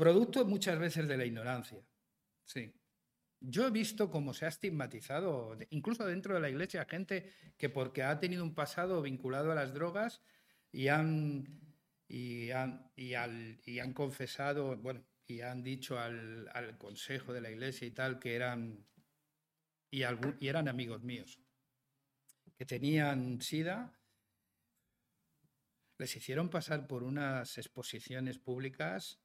Producto 0.00 0.46
muchas 0.46 0.78
veces 0.78 1.06
de 1.06 1.18
la 1.18 1.26
ignorancia. 1.26 1.86
Sí. 2.46 2.72
Yo 3.38 3.66
he 3.66 3.70
visto 3.70 4.10
cómo 4.10 4.32
se 4.32 4.46
ha 4.46 4.48
estigmatizado, 4.48 5.58
incluso 5.68 6.06
dentro 6.06 6.32
de 6.32 6.40
la 6.40 6.48
iglesia, 6.48 6.86
gente 6.88 7.30
que 7.58 7.68
porque 7.68 8.02
ha 8.02 8.18
tenido 8.18 8.42
un 8.42 8.54
pasado 8.54 9.02
vinculado 9.02 9.52
a 9.52 9.54
las 9.54 9.74
drogas 9.74 10.22
y 10.72 10.88
han, 10.88 11.60
y 12.08 12.50
han, 12.50 12.90
y 12.96 13.12
han 13.14 13.92
confesado, 13.92 14.74
bueno, 14.78 15.04
y 15.26 15.42
han 15.42 15.62
dicho 15.62 15.98
al, 15.98 16.78
consejo 16.78 17.34
de 17.34 17.42
la 17.42 17.50
iglesia 17.50 17.86
y 17.86 17.90
tal 17.90 18.18
que 18.18 18.34
eran, 18.34 18.86
y, 19.90 20.00
y 20.00 20.48
eran 20.48 20.66
amigos 20.66 21.02
míos, 21.02 21.38
que 22.56 22.64
tenían 22.64 23.42
sida 23.42 23.92
Les 25.98 26.16
hicieron 26.16 26.48
pasar 26.48 26.86
por 26.86 27.02
unas 27.02 27.58
exposiciones 27.58 28.38
públicas 28.38 29.20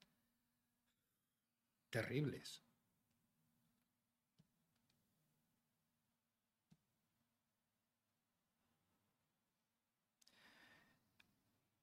terribles. 1.90 2.66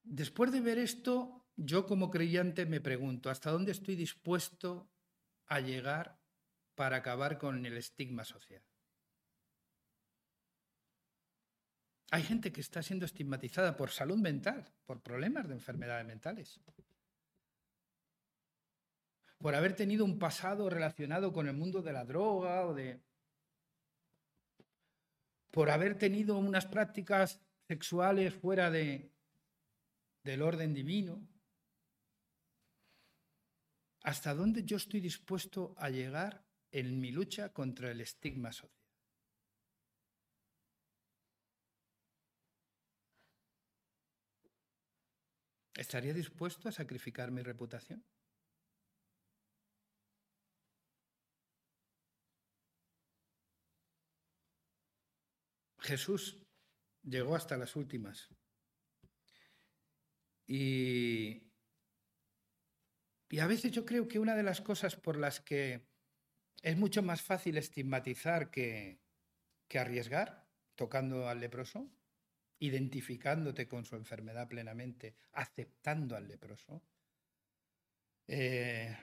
Después 0.03 0.53
de 0.53 0.61
ver 0.61 0.77
esto, 0.77 1.47
yo 1.57 1.87
como 1.87 2.11
creyente 2.11 2.67
me 2.67 2.83
pregunto, 2.83 3.31
¿hasta 3.31 3.51
dónde 3.51 3.73
estoy 3.73 3.97
dispuesto 3.97 4.91
a 5.47 5.61
llegar 5.61 6.21
para 6.75 6.99
acabar 6.99 7.39
con 7.39 7.65
el 7.65 7.79
estigma 7.79 8.25
social? 8.25 8.63
Hay 12.11 12.23
gente 12.25 12.53
que 12.53 12.61
está 12.61 12.83
siendo 12.83 13.07
estigmatizada 13.07 13.75
por 13.75 13.91
salud 13.91 14.19
mental, 14.19 14.71
por 14.85 15.03
problemas 15.03 15.49
de 15.49 15.55
enfermedades 15.55 16.05
mentales, 16.05 16.61
por 19.43 19.57
haber 19.57 19.75
tenido 19.75 20.05
un 20.05 20.21
pasado 20.21 20.71
relacionado 20.71 21.33
con 21.33 21.49
el 21.49 21.55
mundo 21.55 21.83
de 21.83 21.93
la 21.93 22.05
droga 22.05 22.65
o 22.65 22.75
de... 22.75 23.03
por 25.51 25.69
haber 25.69 25.99
tenido 25.99 26.39
unas 26.39 26.65
prácticas 26.67 27.41
sexuales 27.67 28.35
fuera 28.35 28.71
de, 28.71 29.11
del 30.23 30.43
orden 30.43 30.73
divino. 30.73 31.27
¿Hasta 34.05 34.33
dónde 34.33 34.63
yo 34.65 34.77
estoy 34.77 35.01
dispuesto 35.01 35.75
a 35.77 35.91
llegar 35.91 36.45
en 36.71 37.01
mi 37.01 37.11
lucha 37.11 37.53
contra 37.53 37.91
el 37.91 38.01
estigma 38.01 38.53
social? 38.53 38.73
¿Estaría 45.75 46.15
dispuesto 46.15 46.69
a 46.69 46.73
sacrificar 46.73 47.33
mi 47.33 47.43
reputación? 47.43 48.05
Jesús 55.83 56.39
llegó 57.03 57.37
hasta 57.37 57.57
las 57.57 57.77
últimas. 57.77 58.29
Y, 60.47 61.51
y, 63.29 63.39
a 63.39 63.47
veces 63.47 63.73
yo 63.73 63.85
creo 63.85 64.09
que 64.09 64.19
una 64.19 64.35
de 64.35 64.43
las 64.43 64.61
cosas 64.61 64.97
por 64.97 65.17
las 65.17 65.41
que 65.41 65.87
es 66.63 66.77
mucho 66.77 67.03
más 67.03 67.23
fácil 67.23 67.57
estigmatizar 67.57 68.51
que, 68.51 69.01
que 69.69 69.79
arriesgar, 69.79 70.47
tocando 70.75 71.29
al 71.29 71.41
leproso, 71.41 71.91
identificándote 72.59 73.67
con 73.67 73.85
su 73.85 73.97
enfermedad 73.97 74.49
plenamente, 74.49 75.17
aceptando 75.33 76.17
al 76.17 76.29
leproso, 76.29 76.83
eh, 78.29 78.97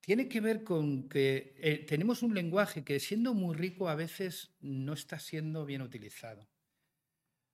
tiene 0.00 0.28
que 0.28 0.40
ver 0.40 0.64
con 0.64 1.08
que 1.08 1.54
eh, 1.58 1.84
tenemos 1.86 2.22
un 2.22 2.34
lenguaje 2.34 2.84
que 2.84 3.00
siendo 3.00 3.34
muy 3.34 3.54
rico 3.54 3.88
a 3.88 3.94
veces 3.94 4.54
no 4.60 4.92
está 4.92 5.18
siendo 5.18 5.64
bien 5.64 5.82
utilizado. 5.82 6.48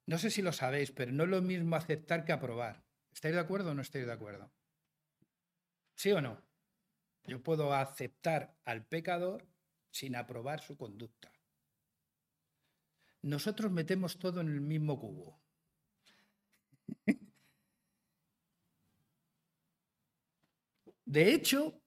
No 0.07 0.19
sé 0.19 0.31
si 0.31 0.43
lo 0.43 0.53
sabéis, 0.53 0.93
pero 0.93 1.13
no 1.13 1.25
es 1.25 1.31
lo 1.31 1.43
mismo 1.43 1.77
aceptar 1.77 2.25
que 2.25 2.33
aprobar. 2.33 2.85
¿Estáis 3.13 3.35
de 3.35 3.41
acuerdo 3.41 3.71
o 3.71 3.75
no 3.75 3.83
estáis 3.83 4.07
de 4.07 4.13
acuerdo? 4.13 4.53
¿Sí 5.95 6.13
o 6.13 6.21
no? 6.21 6.43
Yo 7.25 7.43
puedo 7.43 7.75
aceptar 7.75 8.57
al 8.65 8.87
pecador 8.87 9.47
sin 9.91 10.17
aprobar 10.17 10.61
su 10.63 10.77
conducta 10.77 11.33
nosotros 13.27 13.73
metemos 13.73 14.19
todo 14.19 14.41
en 14.41 14.49
el 14.49 14.61
mismo 14.61 14.99
cubo. 14.99 15.41
De 21.05 21.33
hecho, 21.33 21.81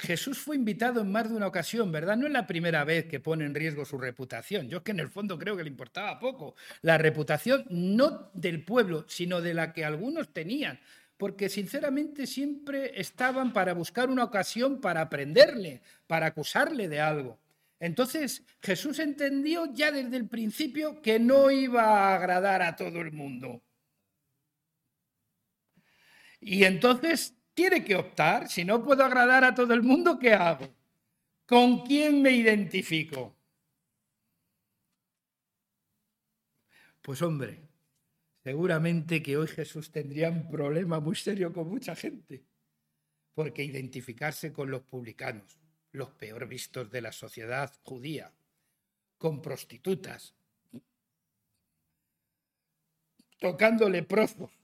Jesús 0.00 0.38
fue 0.38 0.56
invitado 0.56 1.02
en 1.02 1.12
más 1.12 1.28
de 1.28 1.36
una 1.36 1.46
ocasión, 1.46 1.92
¿verdad? 1.92 2.16
No 2.16 2.26
es 2.26 2.32
la 2.32 2.46
primera 2.46 2.84
vez 2.84 3.04
que 3.04 3.20
pone 3.20 3.44
en 3.44 3.54
riesgo 3.54 3.84
su 3.84 3.98
reputación. 3.98 4.66
Yo 4.66 4.78
es 4.78 4.82
que 4.82 4.92
en 4.92 5.00
el 5.00 5.10
fondo 5.10 5.38
creo 5.38 5.58
que 5.58 5.62
le 5.62 5.68
importaba 5.68 6.18
poco. 6.18 6.56
La 6.80 6.96
reputación 6.96 7.66
no 7.68 8.30
del 8.32 8.64
pueblo, 8.64 9.04
sino 9.08 9.42
de 9.42 9.52
la 9.52 9.74
que 9.74 9.84
algunos 9.84 10.32
tenían. 10.32 10.80
Porque 11.18 11.50
sinceramente 11.50 12.26
siempre 12.26 12.98
estaban 12.98 13.52
para 13.52 13.74
buscar 13.74 14.08
una 14.08 14.24
ocasión 14.24 14.80
para 14.80 15.02
aprenderle, 15.02 15.82
para 16.06 16.28
acusarle 16.28 16.88
de 16.88 17.00
algo. 17.00 17.38
Entonces 17.78 18.42
Jesús 18.62 18.98
entendió 19.00 19.70
ya 19.70 19.92
desde 19.92 20.16
el 20.16 20.28
principio 20.28 21.02
que 21.02 21.18
no 21.18 21.50
iba 21.50 21.82
a 21.82 22.14
agradar 22.14 22.62
a 22.62 22.74
todo 22.74 23.02
el 23.02 23.12
mundo. 23.12 23.62
Y 26.40 26.64
entonces 26.64 27.34
tiene 27.60 27.84
que 27.84 27.94
optar, 27.94 28.48
si 28.48 28.64
no 28.64 28.82
puedo 28.82 29.04
agradar 29.04 29.44
a 29.44 29.54
todo 29.54 29.74
el 29.74 29.82
mundo, 29.82 30.18
¿qué 30.18 30.32
hago? 30.32 30.66
¿Con 31.44 31.84
quién 31.84 32.22
me 32.22 32.30
identifico? 32.30 33.36
Pues 37.02 37.20
hombre, 37.20 37.60
seguramente 38.42 39.22
que 39.22 39.36
hoy 39.36 39.46
Jesús 39.46 39.92
tendría 39.92 40.30
un 40.30 40.50
problema 40.50 41.00
muy 41.00 41.14
serio 41.16 41.52
con 41.52 41.68
mucha 41.68 41.94
gente, 41.94 42.42
porque 43.34 43.62
identificarse 43.62 44.54
con 44.54 44.70
los 44.70 44.80
publicanos, 44.80 45.58
los 45.92 46.08
peor 46.12 46.48
vistos 46.48 46.90
de 46.90 47.02
la 47.02 47.12
sociedad 47.12 47.70
judía, 47.82 48.32
con 49.18 49.42
prostitutas, 49.42 50.34
tocando 53.38 53.86
leprosos. 53.90 54.59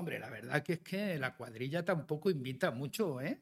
Hombre, 0.00 0.18
la 0.18 0.30
verdad 0.30 0.62
que 0.62 0.72
es 0.72 0.78
que 0.78 1.18
la 1.18 1.36
cuadrilla 1.36 1.84
tampoco 1.84 2.30
invita 2.30 2.70
mucho, 2.70 3.20
¿eh? 3.20 3.38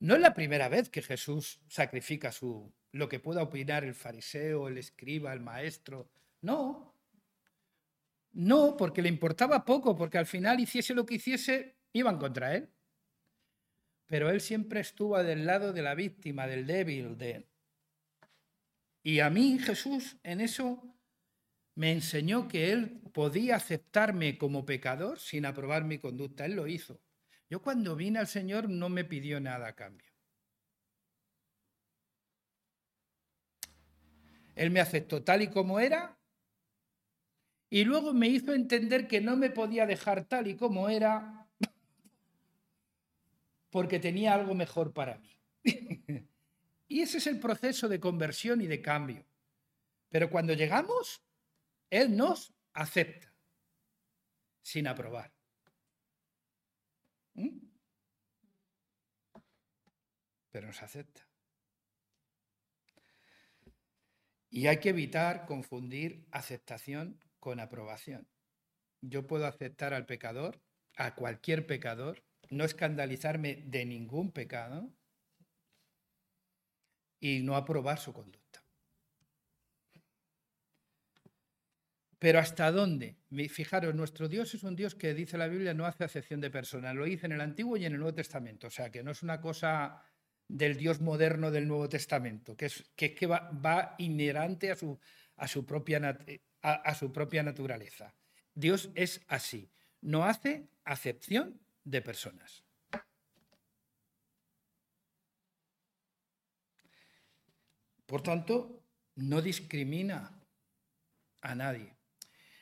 No 0.00 0.14
es 0.16 0.20
la 0.20 0.34
primera 0.34 0.68
vez 0.68 0.88
que 0.88 1.02
Jesús 1.02 1.60
sacrifica 1.68 2.32
su 2.32 2.74
lo 2.90 3.08
que 3.08 3.20
pueda 3.20 3.44
opinar 3.44 3.84
el 3.84 3.94
fariseo, 3.94 4.66
el 4.66 4.78
escriba, 4.78 5.32
el 5.32 5.38
maestro. 5.38 6.10
No. 6.40 6.96
No, 8.32 8.76
porque 8.76 9.02
le 9.02 9.08
importaba 9.08 9.64
poco, 9.64 9.94
porque 9.94 10.18
al 10.18 10.26
final 10.26 10.58
hiciese 10.58 10.94
lo 10.94 11.06
que 11.06 11.14
hiciese, 11.14 11.76
iban 11.92 12.18
contra 12.18 12.56
él. 12.56 12.68
Pero 14.06 14.30
él 14.30 14.40
siempre 14.40 14.80
estuvo 14.80 15.16
del 15.22 15.46
lado 15.46 15.72
de 15.72 15.82
la 15.82 15.94
víctima, 15.94 16.48
del 16.48 16.66
débil. 16.66 17.16
De... 17.16 17.46
Y 19.04 19.20
a 19.20 19.30
mí 19.30 19.60
Jesús 19.60 20.16
en 20.24 20.40
eso 20.40 20.95
me 21.76 21.92
enseñó 21.92 22.48
que 22.48 22.72
él 22.72 23.00
podía 23.12 23.56
aceptarme 23.56 24.38
como 24.38 24.66
pecador 24.66 25.20
sin 25.20 25.44
aprobar 25.44 25.84
mi 25.84 25.98
conducta. 25.98 26.46
Él 26.46 26.56
lo 26.56 26.66
hizo. 26.66 27.00
Yo 27.48 27.62
cuando 27.62 27.94
vine 27.94 28.18
al 28.18 28.26
Señor 28.26 28.68
no 28.68 28.88
me 28.88 29.04
pidió 29.04 29.40
nada 29.40 29.68
a 29.68 29.74
cambio. 29.74 30.10
Él 34.54 34.70
me 34.70 34.80
aceptó 34.80 35.22
tal 35.22 35.42
y 35.42 35.48
como 35.48 35.78
era 35.78 36.18
y 37.68 37.84
luego 37.84 38.14
me 38.14 38.28
hizo 38.28 38.54
entender 38.54 39.06
que 39.06 39.20
no 39.20 39.36
me 39.36 39.50
podía 39.50 39.86
dejar 39.86 40.24
tal 40.24 40.46
y 40.46 40.56
como 40.56 40.88
era 40.88 41.46
porque 43.68 43.98
tenía 43.98 44.32
algo 44.32 44.54
mejor 44.54 44.94
para 44.94 45.18
mí. 45.18 45.38
y 46.88 47.02
ese 47.02 47.18
es 47.18 47.26
el 47.26 47.38
proceso 47.38 47.86
de 47.86 48.00
conversión 48.00 48.62
y 48.62 48.66
de 48.66 48.80
cambio. 48.80 49.26
Pero 50.08 50.30
cuando 50.30 50.54
llegamos, 50.54 51.25
Él 51.90 52.16
nos 52.16 52.54
acepta, 52.72 53.32
sin 54.62 54.86
aprobar. 54.86 55.32
¿Mm? 57.34 57.58
Pero 60.50 60.66
nos 60.68 60.82
acepta. 60.82 61.28
Y 64.48 64.68
hay 64.68 64.80
que 64.80 64.88
evitar 64.88 65.44
confundir 65.46 66.26
aceptación 66.30 67.20
con 67.38 67.60
aprobación. 67.60 68.26
Yo 69.02 69.26
puedo 69.26 69.46
aceptar 69.46 69.92
al 69.92 70.06
pecador, 70.06 70.62
a 70.96 71.14
cualquier 71.14 71.66
pecador, 71.66 72.24
no 72.50 72.64
escandalizarme 72.64 73.56
de 73.66 73.84
ningún 73.84 74.32
pecado 74.32 74.90
y 77.20 77.40
no 77.42 77.56
aprobar 77.56 77.98
su 77.98 78.12
conducta. 78.12 78.45
Pero 82.18 82.38
¿hasta 82.38 82.70
dónde? 82.72 83.18
Fijaros, 83.50 83.94
nuestro 83.94 84.28
Dios 84.28 84.54
es 84.54 84.62
un 84.62 84.74
Dios 84.74 84.94
que 84.94 85.12
dice 85.12 85.36
la 85.36 85.48
Biblia 85.48 85.74
no 85.74 85.84
hace 85.84 86.04
acepción 86.04 86.40
de 86.40 86.50
personas, 86.50 86.94
lo 86.94 87.04
dice 87.04 87.26
en 87.26 87.32
el 87.32 87.40
Antiguo 87.40 87.76
y 87.76 87.84
en 87.84 87.92
el 87.92 87.98
Nuevo 87.98 88.14
Testamento, 88.14 88.68
o 88.68 88.70
sea 88.70 88.90
que 88.90 89.02
no 89.02 89.10
es 89.10 89.22
una 89.22 89.40
cosa 89.40 90.02
del 90.48 90.76
Dios 90.76 91.00
moderno 91.00 91.50
del 91.50 91.68
Nuevo 91.68 91.88
Testamento, 91.88 92.56
que 92.56 92.66
es 92.66 92.84
que, 92.96 93.26
va, 93.26 93.94
inherente 93.98 94.70
a 94.70 94.76
su, 94.76 94.98
propia, 95.66 96.18
a 96.62 96.94
su 96.94 97.12
propia 97.12 97.42
naturaleza. 97.42 98.14
Dios 98.54 98.90
es 98.94 99.20
así, 99.28 99.70
no 100.00 100.24
hace 100.24 100.68
acepción 100.84 101.60
de 101.84 102.00
personas. 102.00 102.64
Por 108.06 108.22
tanto, 108.22 108.84
no 109.16 109.42
discrimina 109.42 110.40
a 111.40 111.54
nadie. 111.54 111.95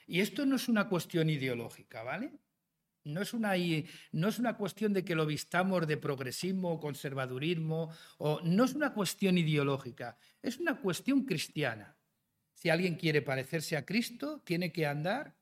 Y 0.07 0.21
esto 0.21 0.45
no 0.47 0.57
es 0.57 0.69
una 0.69 0.89
cuestión 0.89 1.31
ideológica, 1.31 2.03
¿vale? 2.03 2.33
No 3.05 3.21
es, 3.21 3.35
una, 3.35 3.53
no 4.13 4.29
es 4.29 4.39
una 4.39 4.57
cuestión 4.57 4.95
de 4.95 5.05
que 5.05 5.15
lo 5.15 5.27
vistamos 5.27 5.87
de 5.87 5.99
progresismo 5.99 6.73
o 6.73 6.81
conservadurismo, 6.81 7.93
o, 8.17 8.41
no 8.41 8.65
es 8.65 8.75
una 8.75 8.95
cuestión 8.95 9.37
ideológica, 9.37 10.17
es 10.41 10.59
una 10.59 10.81
cuestión 10.81 11.25
cristiana. 11.25 11.99
Si 12.55 12.71
alguien 12.71 12.95
quiere 12.95 13.21
parecerse 13.21 13.77
a 13.77 13.85
Cristo, 13.85 14.41
tiene 14.41 14.73
que 14.73 14.87
andar 14.87 15.37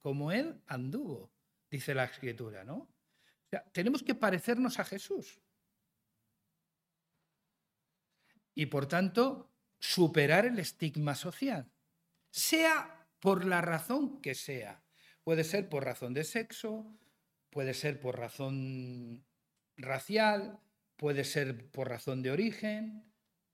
como 0.00 0.30
Él 0.30 0.62
anduvo, 0.68 1.32
dice 1.68 1.92
la 1.92 2.04
Escritura, 2.04 2.62
¿no? 2.62 2.76
O 2.76 3.48
sea, 3.50 3.64
tenemos 3.72 4.04
que 4.04 4.14
parecernos 4.14 4.78
a 4.78 4.84
Jesús. 4.84 5.40
Y 8.54 8.66
por 8.66 8.86
tanto, 8.86 9.50
superar 9.80 10.46
el 10.46 10.58
estigma 10.58 11.16
social, 11.16 11.68
sea 12.30 12.97
por 13.20 13.44
la 13.44 13.60
razón 13.60 14.20
que 14.20 14.34
sea. 14.34 14.82
Puede 15.22 15.44
ser 15.44 15.68
por 15.68 15.84
razón 15.84 16.14
de 16.14 16.24
sexo, 16.24 16.98
puede 17.50 17.74
ser 17.74 18.00
por 18.00 18.18
razón 18.18 19.24
racial, 19.76 20.60
puede 20.96 21.24
ser 21.24 21.70
por 21.70 21.88
razón 21.88 22.22
de 22.22 22.30
origen, 22.30 23.04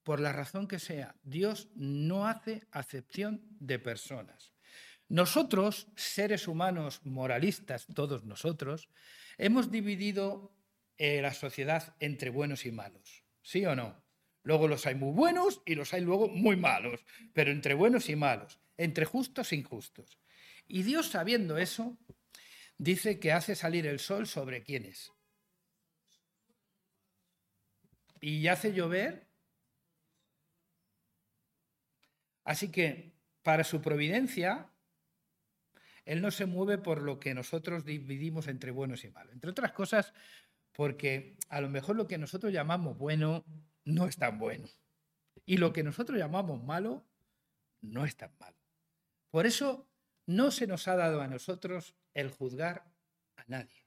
por 0.02 0.20
la 0.20 0.32
razón 0.32 0.68
que 0.68 0.78
sea. 0.78 1.16
Dios 1.22 1.68
no 1.74 2.26
hace 2.26 2.66
acepción 2.70 3.42
de 3.58 3.78
personas. 3.78 4.52
Nosotros, 5.08 5.88
seres 5.96 6.48
humanos 6.48 7.00
moralistas, 7.04 7.86
todos 7.94 8.24
nosotros, 8.24 8.88
hemos 9.38 9.70
dividido 9.70 10.56
eh, 10.96 11.20
la 11.20 11.34
sociedad 11.34 11.94
entre 12.00 12.30
buenos 12.30 12.66
y 12.66 12.72
malos. 12.72 13.24
¿Sí 13.42 13.66
o 13.66 13.74
no? 13.74 14.03
Luego 14.44 14.68
los 14.68 14.86
hay 14.86 14.94
muy 14.94 15.12
buenos 15.12 15.62
y 15.64 15.74
los 15.74 15.92
hay 15.94 16.02
luego 16.02 16.28
muy 16.28 16.54
malos, 16.56 17.00
pero 17.32 17.50
entre 17.50 17.72
buenos 17.72 18.10
y 18.10 18.14
malos, 18.14 18.60
entre 18.76 19.06
justos 19.06 19.50
e 19.50 19.56
injustos. 19.56 20.18
Y 20.68 20.82
Dios, 20.82 21.08
sabiendo 21.08 21.56
eso, 21.56 21.96
dice 22.76 23.18
que 23.18 23.32
hace 23.32 23.56
salir 23.56 23.86
el 23.86 23.98
sol 23.98 24.26
sobre 24.26 24.62
quienes. 24.62 25.12
Y 28.20 28.46
hace 28.48 28.74
llover. 28.74 29.26
Así 32.44 32.70
que, 32.70 33.14
para 33.42 33.64
su 33.64 33.80
providencia, 33.80 34.70
Él 36.04 36.20
no 36.20 36.30
se 36.30 36.44
mueve 36.44 36.76
por 36.76 37.00
lo 37.00 37.18
que 37.18 37.32
nosotros 37.32 37.86
dividimos 37.86 38.46
entre 38.48 38.72
buenos 38.72 39.04
y 39.04 39.10
malos. 39.10 39.32
Entre 39.32 39.50
otras 39.50 39.72
cosas, 39.72 40.12
porque 40.72 41.38
a 41.48 41.62
lo 41.62 41.70
mejor 41.70 41.96
lo 41.96 42.06
que 42.06 42.18
nosotros 42.18 42.52
llamamos 42.52 42.98
bueno 42.98 43.42
no 43.84 44.06
es 44.06 44.16
tan 44.16 44.38
bueno. 44.38 44.68
Y 45.46 45.58
lo 45.58 45.72
que 45.72 45.82
nosotros 45.82 46.18
llamamos 46.18 46.62
malo 46.62 47.04
no 47.80 48.04
es 48.04 48.16
tan 48.16 48.32
malo. 48.38 48.56
Por 49.30 49.46
eso 49.46 49.86
no 50.26 50.50
se 50.50 50.66
nos 50.66 50.88
ha 50.88 50.96
dado 50.96 51.20
a 51.20 51.28
nosotros 51.28 51.94
el 52.14 52.30
juzgar 52.30 52.84
a 53.36 53.44
nadie. 53.46 53.84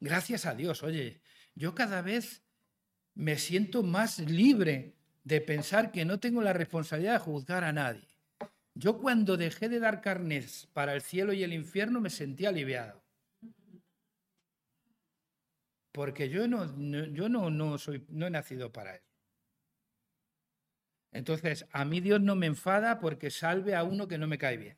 Gracias 0.00 0.46
a 0.46 0.54
Dios, 0.54 0.84
oye, 0.84 1.22
yo 1.56 1.74
cada 1.74 2.02
vez 2.02 2.44
me 3.14 3.36
siento 3.36 3.82
más 3.82 4.20
libre 4.20 4.94
de 5.24 5.40
pensar 5.40 5.90
que 5.90 6.04
no 6.04 6.20
tengo 6.20 6.40
la 6.40 6.52
responsabilidad 6.52 7.14
de 7.14 7.18
juzgar 7.18 7.64
a 7.64 7.72
nadie. 7.72 8.06
Yo 8.74 8.98
cuando 8.98 9.36
dejé 9.36 9.68
de 9.68 9.80
dar 9.80 10.00
carnes 10.00 10.68
para 10.72 10.94
el 10.94 11.02
cielo 11.02 11.32
y 11.32 11.42
el 11.42 11.52
infierno 11.52 12.00
me 12.00 12.10
sentí 12.10 12.46
aliviado. 12.46 13.02
Porque 15.92 16.28
yo 16.28 16.46
no, 16.46 16.66
yo 17.12 17.28
no, 17.28 17.50
no, 17.50 17.78
soy, 17.78 18.04
no 18.08 18.26
he 18.26 18.30
nacido 18.30 18.72
para 18.72 18.94
eso. 18.96 19.08
Entonces, 21.12 21.66
a 21.72 21.84
mí 21.84 22.00
Dios 22.00 22.20
no 22.20 22.36
me 22.36 22.46
enfada 22.46 23.00
porque 23.00 23.30
salve 23.30 23.74
a 23.74 23.82
uno 23.82 24.08
que 24.08 24.18
no 24.18 24.26
me 24.26 24.38
cae 24.38 24.56
bien. 24.56 24.76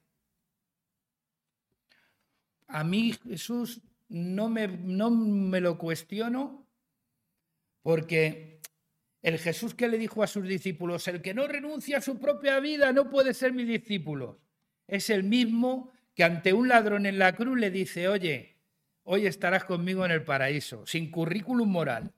A 2.69 2.85
mí 2.85 3.13
Jesús 3.25 3.81
no 4.09 4.49
me, 4.49 4.69
no 4.69 5.11
me 5.11 5.61
lo 5.61 5.77
cuestiono 5.77 6.67
porque 7.83 8.61
el 9.23 9.39
Jesús 9.39 9.75
que 9.75 9.89
le 9.89 9.99
dijo 9.99 10.23
a 10.23 10.27
sus 10.27 10.47
discípulos, 10.47 11.07
el 11.09 11.21
que 11.21 11.35
no 11.35 11.47
renuncia 11.47 11.99
a 11.99 12.01
su 12.01 12.19
propia 12.19 12.61
vida 12.61 12.93
no 12.93 13.11
puede 13.11 13.35
ser 13.35 13.53
mi 13.53 13.65
discípulo, 13.65 14.41
es 14.87 15.11
el 15.11 15.25
mismo 15.25 15.93
que 16.15 16.25
ante 16.25 16.53
un 16.53 16.69
ladrón 16.69 17.07
en 17.07 17.19
la 17.19 17.35
cruz 17.35 17.59
le 17.59 17.71
dice, 17.71 18.09
oye, 18.09 18.60
hoy 19.13 19.27
estarás 19.27 19.65
conmigo 19.65 20.05
en 20.05 20.13
el 20.13 20.23
paraíso, 20.23 20.87
sin 20.87 21.11
currículum 21.11 21.69
moral. 21.69 22.15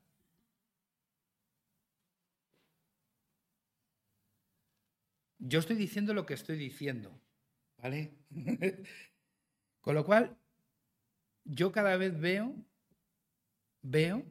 Yo 5.39 5.59
estoy 5.59 5.77
diciendo 5.77 6.13
lo 6.13 6.27
que 6.27 6.35
estoy 6.35 6.59
diciendo, 6.59 7.19
¿vale? 7.79 8.13
Con 9.81 9.95
lo 9.95 10.05
cual, 10.05 10.37
yo 11.45 11.73
cada 11.73 11.97
vez 11.97 12.21
veo, 12.21 12.55
veo, 13.81 14.27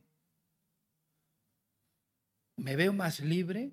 me 2.57 2.75
veo 2.75 2.93
más 2.93 3.21
libre 3.21 3.71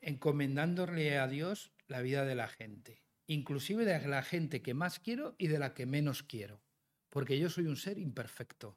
encomendándole 0.00 1.18
a 1.18 1.28
Dios 1.28 1.74
la 1.88 2.00
vida 2.00 2.24
de 2.24 2.34
la 2.34 2.48
gente, 2.48 3.02
inclusive 3.26 3.84
de 3.84 4.08
la 4.08 4.22
gente 4.22 4.62
que 4.62 4.72
más 4.72 4.98
quiero 4.98 5.36
y 5.36 5.48
de 5.48 5.58
la 5.58 5.74
que 5.74 5.84
menos 5.84 6.22
quiero, 6.22 6.62
porque 7.10 7.38
yo 7.38 7.48
soy 7.48 7.66
un 7.66 7.76
ser 7.76 7.98
imperfecto. 7.98 8.76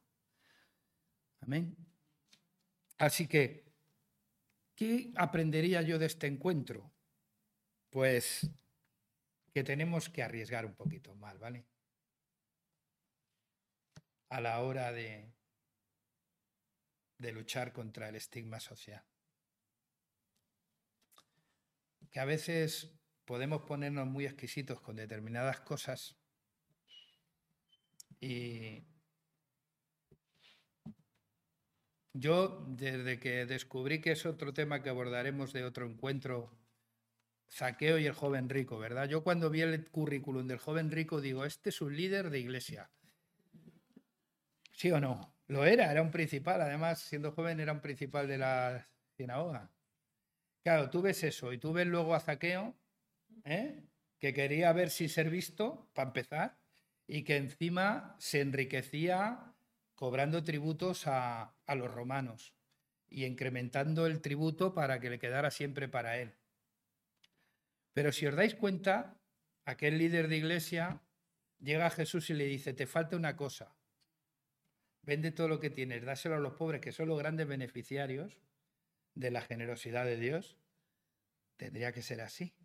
Amén. 1.42 1.76
Así 2.98 3.28
que, 3.28 3.66
¿qué 4.76 5.12
aprendería 5.16 5.82
yo 5.82 5.98
de 5.98 6.06
este 6.06 6.28
encuentro? 6.28 6.92
pues 7.92 8.50
que 9.54 9.64
tenemos 9.64 10.10
que 10.10 10.24
arriesgar 10.24 10.66
un 10.66 10.74
poquito 10.74 11.14
más, 11.16 11.38
¿vale? 11.38 11.66
A 14.30 14.40
la 14.40 14.62
hora 14.62 14.94
de, 14.94 15.30
de 17.18 17.32
luchar 17.34 17.74
contra 17.74 18.08
el 18.08 18.16
estigma 18.16 18.62
social. 18.62 19.04
Que 22.10 22.20
a 22.22 22.26
veces 22.26 22.98
podemos 23.26 23.64
ponernos 23.64 24.08
muy 24.08 24.26
exquisitos 24.26 24.80
con 24.80 24.96
determinadas 24.96 25.60
cosas 25.60 26.16
y 28.22 28.84
yo 32.14 32.64
desde 32.68 33.20
que 33.20 33.46
descubrí 33.46 34.00
que 34.00 34.12
es 34.12 34.26
otro 34.26 34.54
tema 34.54 34.84
que 34.84 34.90
abordaremos 34.90 35.54
de 35.54 35.66
otro 35.66 35.88
encuentro 35.88 36.52
Zaqueo 37.50 37.98
y 37.98 38.06
el 38.06 38.14
joven 38.14 38.48
rico, 38.48 38.78
¿verdad? 38.78 39.10
Yo 39.10 39.24
cuando 39.24 39.50
vi 39.50 39.62
el 39.62 39.90
currículum 39.90 40.48
del 40.48 40.60
joven 40.60 40.92
rico 40.92 41.20
digo, 41.20 41.44
este 41.46 41.70
es 41.70 41.82
un 41.82 41.96
líder 41.98 42.30
de 42.30 42.40
iglesia. 42.40 42.92
¿Sí 44.72 44.92
o 44.92 45.00
no? 45.00 45.36
Lo 45.48 45.66
era, 45.66 45.92
era 45.92 46.02
un 46.02 46.12
principal, 46.12 46.62
además, 46.62 47.02
siendo 47.02 47.32
joven 47.32 47.60
era 47.60 47.74
un 47.74 47.82
principal 47.82 48.28
de 48.28 48.38
la 48.38 48.88
sinagoga. 49.18 49.70
Claro, 50.64 50.90
tú 50.90 51.02
ves 51.02 51.24
eso 51.24 51.52
y 51.52 51.58
tú 51.58 51.74
ves 51.74 51.88
luego 51.88 52.16
a 52.16 52.20
Zaqueo, 52.20 52.76
¿eh? 53.44 53.84
que 54.20 54.34
quería 54.34 54.72
ver 54.74 54.90
si 54.92 55.10
ser 55.10 55.30
visto, 55.30 55.90
para 55.94 56.10
empezar, 56.10 56.61
y 57.14 57.26
que 57.26 57.36
encima 57.36 58.16
se 58.20 58.40
enriquecía 58.40 59.54
cobrando 59.96 60.46
tributos 60.46 61.08
a, 61.08 61.54
los 61.68 61.94
romanos 61.94 62.54
y 63.10 63.26
incrementando 63.26 64.06
el 64.08 64.22
tributo 64.22 64.74
para 64.74 65.02
que 65.02 65.10
le 65.10 65.20
quedara 65.20 65.52
siempre 65.52 65.90
para 65.90 66.20
él. 66.20 66.32
Pero 67.92 68.14
si 68.14 68.28
os 68.28 68.36
dais 68.38 68.56
cuenta, 68.56 69.20
aquel 69.66 69.98
líder 69.98 70.30
de 70.30 70.38
iglesia 70.38 71.02
llega 71.60 71.88
a 71.88 71.90
Jesús 71.90 72.30
y 72.30 72.34
le 72.34 72.46
dice, 72.46 72.72
te 72.72 72.88
falta 72.88 73.18
una 73.18 73.36
cosa. 73.36 73.76
Vende 75.02 75.34
todo 75.34 75.50
lo 75.50 75.60
que 75.60 75.70
tienes, 75.70 76.06
dáselo 76.06 76.36
a 76.36 76.40
los 76.40 76.54
pobres, 76.54 76.80
que 76.80 76.94
son 76.94 77.10
los 77.10 77.20
grandes 77.20 77.46
beneficiarios 77.46 78.38
de 79.16 79.32
la 79.32 79.42
generosidad 79.42 80.06
de 80.06 80.16
Dios. 80.16 80.56
Tendría 81.58 81.92
que 81.92 82.04
ser 82.04 82.22
así. 82.22 82.56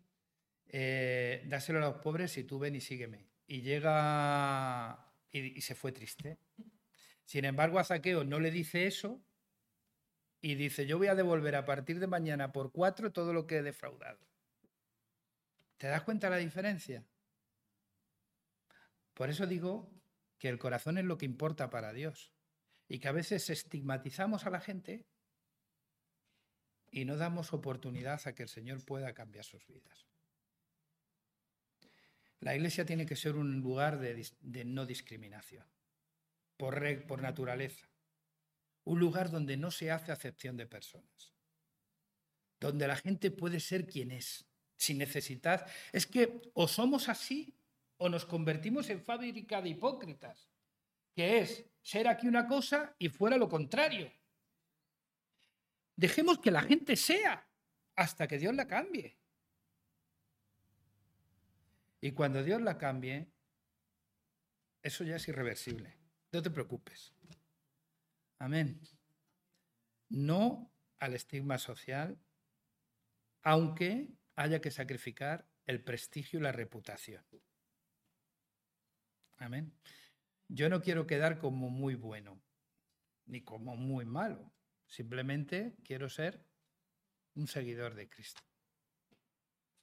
Eh, 0.67 1.43
dáselo 1.47 1.79
a 1.79 1.89
los 1.89 2.01
pobres 2.01 2.37
y 2.37 2.45
tú 2.45 2.59
ven 2.59 2.75
y 2.75 2.79
sígueme. 2.79 3.27
Y 3.47 3.61
llega 3.61 5.11
y, 5.31 5.61
se 5.61 5.73
fue 5.73 5.91
triste. 5.91 6.37
Sin 7.25 7.45
embargo, 7.45 7.79
a 7.79 7.83
Zaqueo 7.83 8.23
no 8.23 8.39
le 8.39 8.51
dice 8.51 8.87
eso 8.87 9.21
y 10.41 10.55
dice, 10.55 10.85
yo 10.85 10.97
voy 10.97 11.07
a 11.07 11.15
devolver 11.15 11.55
a 11.55 11.65
partir 11.65 11.99
de 11.99 12.07
mañana 12.07 12.51
por 12.51 12.71
cuatro 12.71 13.11
todo 13.11 13.33
lo 13.33 13.47
que 13.47 13.57
he 13.57 13.63
defraudado. 13.63 14.19
¿Te 15.77 15.87
das 15.87 16.03
cuenta 16.03 16.29
la 16.29 16.37
diferencia? 16.37 17.05
Por 19.13 19.29
eso 19.29 19.47
digo 19.47 19.91
que 20.37 20.49
el 20.49 20.59
corazón 20.59 20.97
es 20.97 21.05
lo 21.05 21.17
que 21.17 21.25
importa 21.25 21.69
para 21.69 21.93
Dios 21.93 22.31
y 22.87 22.99
que 22.99 23.07
a 23.07 23.13
veces 23.13 23.49
estigmatizamos 23.49 24.45
a 24.45 24.49
la 24.49 24.59
gente 24.59 25.05
y 26.91 27.05
no 27.05 27.17
damos 27.17 27.53
oportunidad 27.53 28.21
a 28.25 28.33
que 28.33 28.43
el 28.43 28.49
Señor 28.49 28.83
pueda 28.85 29.13
cambiar 29.13 29.43
sus 29.43 29.65
vidas. 29.67 30.06
La 32.39 32.55
iglesia 32.55 32.85
tiene 32.85 33.05
que 33.05 33.15
ser 33.15 33.35
un 33.35 33.59
lugar 33.61 33.99
de, 33.99 34.65
no 34.65 34.85
discriminación, 34.85 35.65
por, 36.55 37.05
por 37.07 37.21
naturaleza. 37.21 37.89
un 38.83 38.99
lugar 38.99 39.31
donde 39.31 39.57
no 39.57 39.71
se 39.71 39.91
hace 39.91 40.11
acepción 40.11 40.55
de 40.55 40.65
personas, 40.65 41.33
donde 42.59 42.87
la 42.87 42.95
gente 42.95 43.31
puede 43.31 43.59
ser 43.59 43.85
quien 43.85 44.11
es, 44.11 44.45
sin 44.75 44.99
necesidad. 44.99 45.69
Es 45.91 46.05
que 46.05 46.41
o 46.53 46.67
somos 46.67 47.09
así 47.09 47.53
o 47.97 48.09
nos 48.09 48.25
convertimos 48.25 48.89
en 48.89 49.01
fábrica 49.01 49.61
de 49.61 49.69
hipócritas, 49.69 50.49
que 51.13 51.39
es 51.39 51.65
ser 51.81 52.07
aquí 52.07 52.27
una 52.27 52.47
cosa 52.47 52.95
y 52.99 53.09
fuera 53.09 53.37
lo 53.37 53.49
contrario. 53.49 54.11
Dejemos 55.95 56.39
que 56.39 56.51
la 56.51 56.61
gente 56.61 56.95
sea 56.95 57.49
hasta 57.95 58.27
que 58.27 58.37
Dios 58.37 58.53
la 58.55 58.67
cambie. 58.67 59.17
Y 62.01 62.11
cuando 62.11 62.43
Dios 62.43 62.61
la 62.61 62.77
cambie, 62.77 63.31
eso 64.83 65.03
ya 65.03 65.15
es 65.15 65.27
irreversible. 65.27 65.97
No 66.31 66.41
te 66.41 66.51
preocupes. 66.51 67.13
Amén. 68.39 68.79
No 70.09 70.71
al 70.99 71.13
estigma 71.13 71.57
social, 71.57 72.19
aunque 73.43 74.13
haya 74.35 74.61
que 74.61 74.71
sacrificar 74.71 75.49
el 75.65 75.83
prestigio 75.83 76.39
y 76.39 76.43
la 76.43 76.51
reputación. 76.51 77.25
Amén. 79.37 79.73
Yo 80.47 80.69
no 80.69 80.81
quiero 80.81 81.05
quedar 81.05 81.39
como 81.39 81.69
muy 81.69 81.95
bueno, 81.95 82.41
ni 83.25 83.43
como 83.43 83.75
muy 83.75 84.05
malo. 84.05 84.53
Simplemente 84.85 85.75
quiero 85.83 86.09
ser 86.09 86.45
un 87.35 87.47
seguidor 87.47 87.95
de 87.95 88.09
Cristo. 88.09 88.41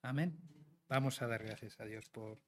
Amén. 0.03 0.54
Vamos 0.89 1.23
a 1.23 1.27
dar 1.27 1.43
gracias 1.43 1.81
a 1.81 1.85
Dios 1.85 2.09
por 2.11 2.39